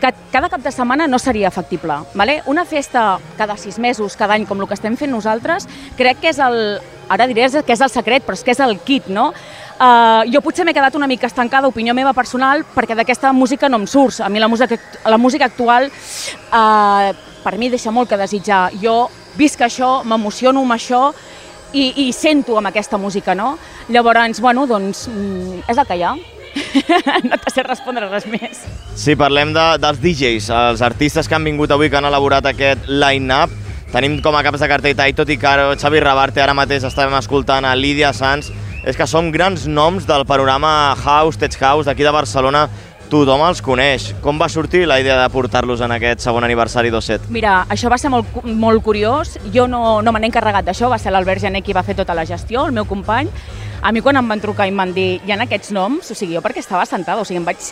[0.00, 2.00] que cada cap de setmana no seria factible.
[2.14, 2.42] Vale?
[2.46, 6.32] Una festa cada sis mesos, cada any, com el que estem fent nosaltres, crec que
[6.34, 6.78] és el...
[7.08, 9.28] Ara diré que és el secret, però és que és el kit, no?
[9.76, 13.78] Uh, jo potser m'he quedat una mica estancada, opinió meva personal, perquè d'aquesta música no
[13.78, 14.18] em surts.
[14.24, 14.74] A mi la música,
[15.04, 17.12] la música actual, uh,
[17.44, 18.72] per mi deixa molt que desitjar.
[18.82, 19.04] Jo
[19.38, 21.02] visc això, m'emociono amb això,
[21.76, 23.56] i, i sento amb aquesta música, no?
[23.88, 26.16] Llavors, bueno, doncs, mm, és el que hi ha.
[27.28, 28.64] no te sé respondre res més.
[28.96, 32.88] Si parlem de, dels DJs, els artistes que han vingut avui, que han elaborat aquest
[32.88, 33.52] line-up,
[33.92, 37.74] tenim com a caps de cartell Taito Ticaro, Xavi Rabarte, ara mateix estem escoltant a
[37.78, 38.50] Lídia Sanz,
[38.86, 42.66] és que són grans noms del panorama House, Tech House d'aquí de Barcelona,
[43.10, 44.08] tothom els coneix.
[44.24, 47.28] Com va sortir la idea de portar-los en aquest segon aniversari d'Osset?
[47.32, 49.36] Mira, això va ser molt, molt curiós.
[49.54, 52.16] Jo no, no me n'he encarregat d'això, va ser l'Albert Gené qui va fer tota
[52.16, 53.30] la gestió, el meu company.
[53.82, 56.16] A mi quan em van trucar i em van dir, hi ha aquests noms, o
[56.16, 57.70] sigui, jo perquè estava sentada, o sigui, em vaig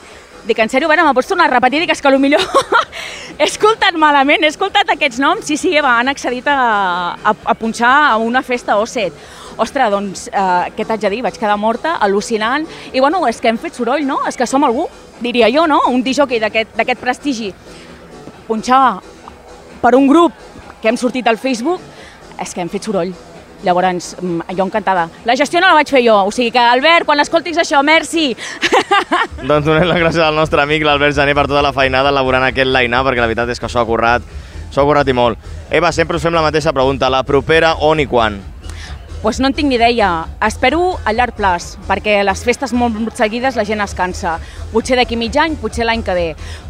[0.52, 1.80] que en sèrio, bueno, me pots tornar a repetir?
[1.80, 2.40] Dic, és que potser
[3.38, 7.54] he escoltat malament, he escoltat aquests noms, sí, sí, Eva, han accedit a, a, a
[7.56, 9.10] punxar a una festa O7.
[9.56, 11.22] Ostres, doncs, eh, què t'haig de dir?
[11.22, 14.20] Vaig quedar morta, al·lucinant, i bueno, és que hem fet soroll, no?
[14.26, 14.88] És que som algú,
[15.20, 15.80] diria jo, no?
[15.90, 17.52] Un disjockey d'aquest prestigi.
[18.48, 19.00] Punxar
[19.80, 20.32] per un grup
[20.82, 21.80] que hem sortit al Facebook,
[22.40, 23.14] és que hem fet soroll.
[23.64, 25.08] Llavors, mm, jo encantada.
[25.24, 28.34] La gestió no la vaig fer jo, o sigui que, Albert, quan escoltis això, merci!
[29.48, 32.68] Doncs donem les gràcies al nostre amic l'Albert Jané per tota la feinada elaborant aquest
[32.68, 34.26] line-up, perquè la veritat és que s'ho ha currat,
[34.70, 35.38] s'ho ha currat i molt.
[35.70, 38.42] Eva, sempre us fem la mateixa pregunta, la propera on i quan?
[39.24, 40.26] Pues no en tinc ni idea.
[40.46, 44.34] Espero a llarg plaç, perquè les festes molt seguides la gent es cansa.
[44.68, 46.26] Potser d'aquí mig any, potser l'any que ve.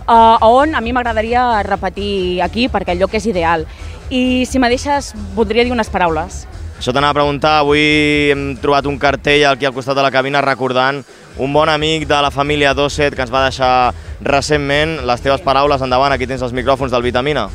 [0.07, 3.67] Uh, on a mi m'agradaria repetir aquí, perquè el lloc és ideal.
[4.07, 6.45] I si me deixes, voldria dir unes paraules.
[6.79, 10.43] Això t'anava a preguntar, avui hem trobat un cartell aquí al costat de la cabina
[10.45, 11.03] recordant
[11.43, 13.91] un bon amic de la família Dosset que ens va deixar
[14.23, 15.01] recentment.
[15.03, 17.49] Les teves paraules, endavant, aquí tens els micròfons del Vitamina.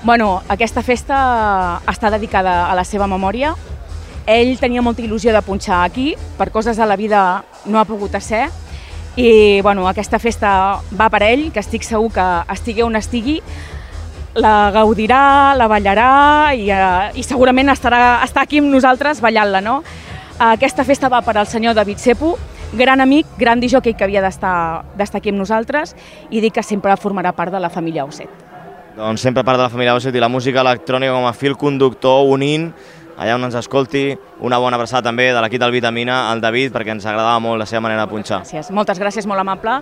[0.00, 3.52] Bueno, aquesta festa està dedicada a la seva memòria.
[4.30, 8.14] Ell tenia molta il·lusió de punxar aquí, per coses de la vida no ha pogut
[8.22, 8.44] ser,
[9.18, 13.40] i bueno, aquesta festa va per ell, que estic segur que estigui on estigui,
[14.38, 16.10] la gaudirà, la ballarà
[16.54, 19.80] i, uh, i segurament estarà, està aquí amb nosaltres ballant-la, no?
[20.40, 22.36] Aquesta festa va per al senyor David Sepu,
[22.72, 24.84] gran amic, gran disjockey que havia d'estar
[25.18, 25.96] aquí amb nosaltres
[26.30, 28.30] i dic que sempre formarà part de la família Osset.
[28.96, 32.30] Doncs sempre part de la família Osset i la música electrònica com a fil conductor
[32.30, 32.70] unint
[33.20, 34.16] allà on ens escolti.
[34.40, 37.66] Una bona abraçada també de l'equip del Vitamina, al David, perquè ens agradava molt la
[37.68, 38.40] seva manera de punxar.
[38.46, 39.76] Gràcies, moltes gràcies, molt amable.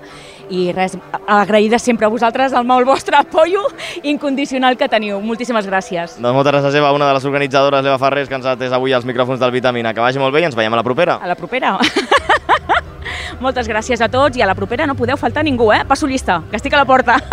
[0.51, 3.63] I res, agraïda sempre a vosaltres el molt vostre apoyo
[4.03, 5.21] incondicional que teniu.
[5.23, 6.19] Moltíssimes gràcies.
[6.19, 8.93] Doncs moltes gràcies, Eva, una de les organitzadores, l'Eva Ferrés, que ens ha atès avui
[8.93, 9.95] als micròfons del Vitamina.
[9.95, 11.21] Que vagi molt bé i ens veiem a la propera.
[11.23, 11.77] A la propera.
[13.45, 15.85] moltes gràcies a tots i a la propera no podeu faltar ningú, eh?
[15.87, 17.21] Passo llista, que estic a la porta.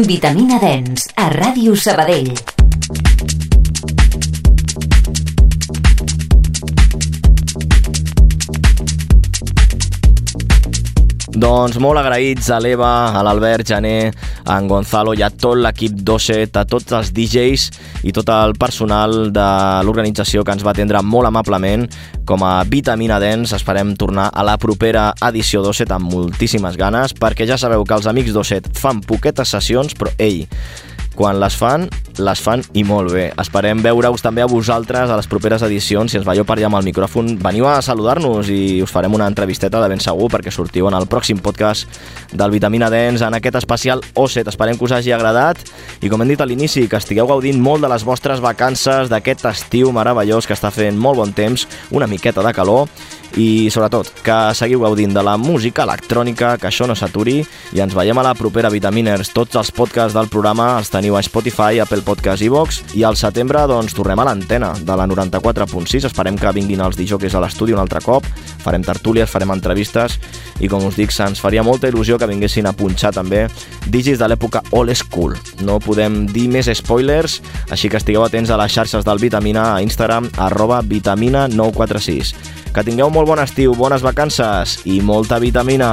[0.00, 2.59] Vitamina Dens, a Ràdio Sabadell.
[11.40, 14.10] Doncs molt agraïts a l'Eva, a l'Albert Jané,
[14.44, 17.64] a en Gonzalo i a tot l'equip d'Osset, a tots els DJs
[18.04, 19.46] i tot el personal de
[19.86, 21.86] l'organització que ens va atendre molt amablement
[22.28, 23.54] com a Vitamina Dens.
[23.56, 28.10] Esperem tornar a la propera edició d'Osset amb moltíssimes ganes perquè ja sabeu que els
[28.10, 30.44] amics d'Osset fan poquetes sessions, però ei,
[31.14, 31.88] quan les fan,
[32.20, 33.26] les fan i molt bé.
[33.40, 36.12] Esperem veure-us també a vosaltres a les properes edicions.
[36.12, 39.28] Si ens veieu per allà amb el micròfon, veniu a saludar-nos i us farem una
[39.30, 41.88] entrevisteta de ben segur perquè sortiu en el pròxim podcast
[42.32, 44.48] del Vitamina Dens en aquest especial Osset.
[44.48, 45.62] Esperem que us hagi agradat
[46.00, 49.46] i com hem dit a l'inici, que estigueu gaudint molt de les vostres vacances, d'aquest
[49.50, 52.88] estiu meravellós que està fent molt bon temps, una miqueta de calor
[53.38, 57.38] i sobretot que seguiu gaudint de la música electrònica, que això no s'aturi
[57.76, 59.30] i ens veiem a la propera Vitaminers.
[59.34, 63.18] Tots els podcasts del programa els teniu a Spotify, Apple Podcasts i Vox i al
[63.20, 66.08] setembre doncs tornem a l'antena de la 94.6.
[66.10, 68.26] Esperem que vinguin els dijocs a l'estudi un altre cop.
[68.64, 70.18] Farem tertúlies, farem entrevistes
[70.60, 73.46] i com us dic, se'ns faria molta il·lusió que vinguessin a punxar també
[73.88, 75.36] digis de l'època old school.
[75.64, 79.82] No podem dir més spoilers, així que estigueu atents a les xarxes del Vitamina a
[79.84, 82.34] Instagram, arroba vitamina946.
[82.70, 85.90] Que tingueu molt bon estiu, bones vacances i molta vitamina!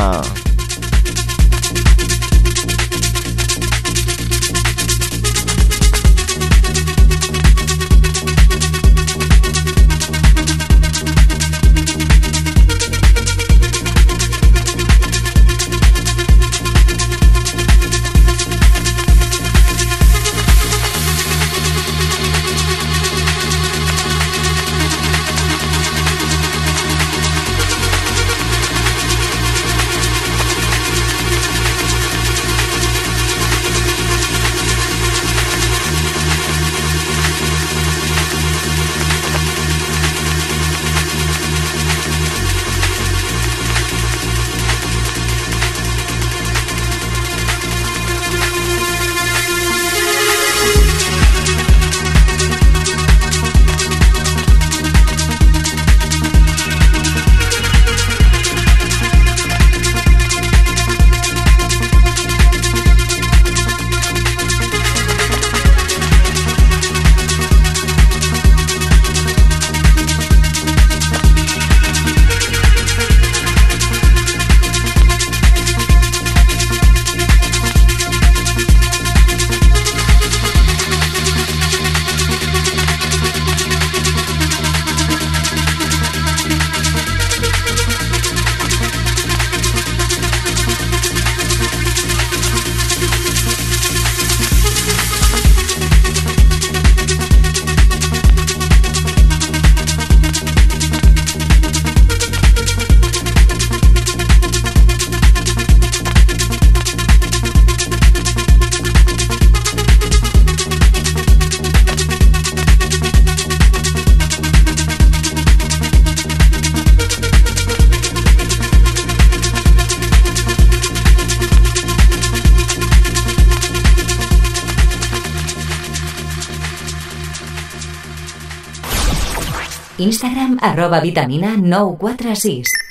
[130.78, 132.87] arroba vitamina no 4 6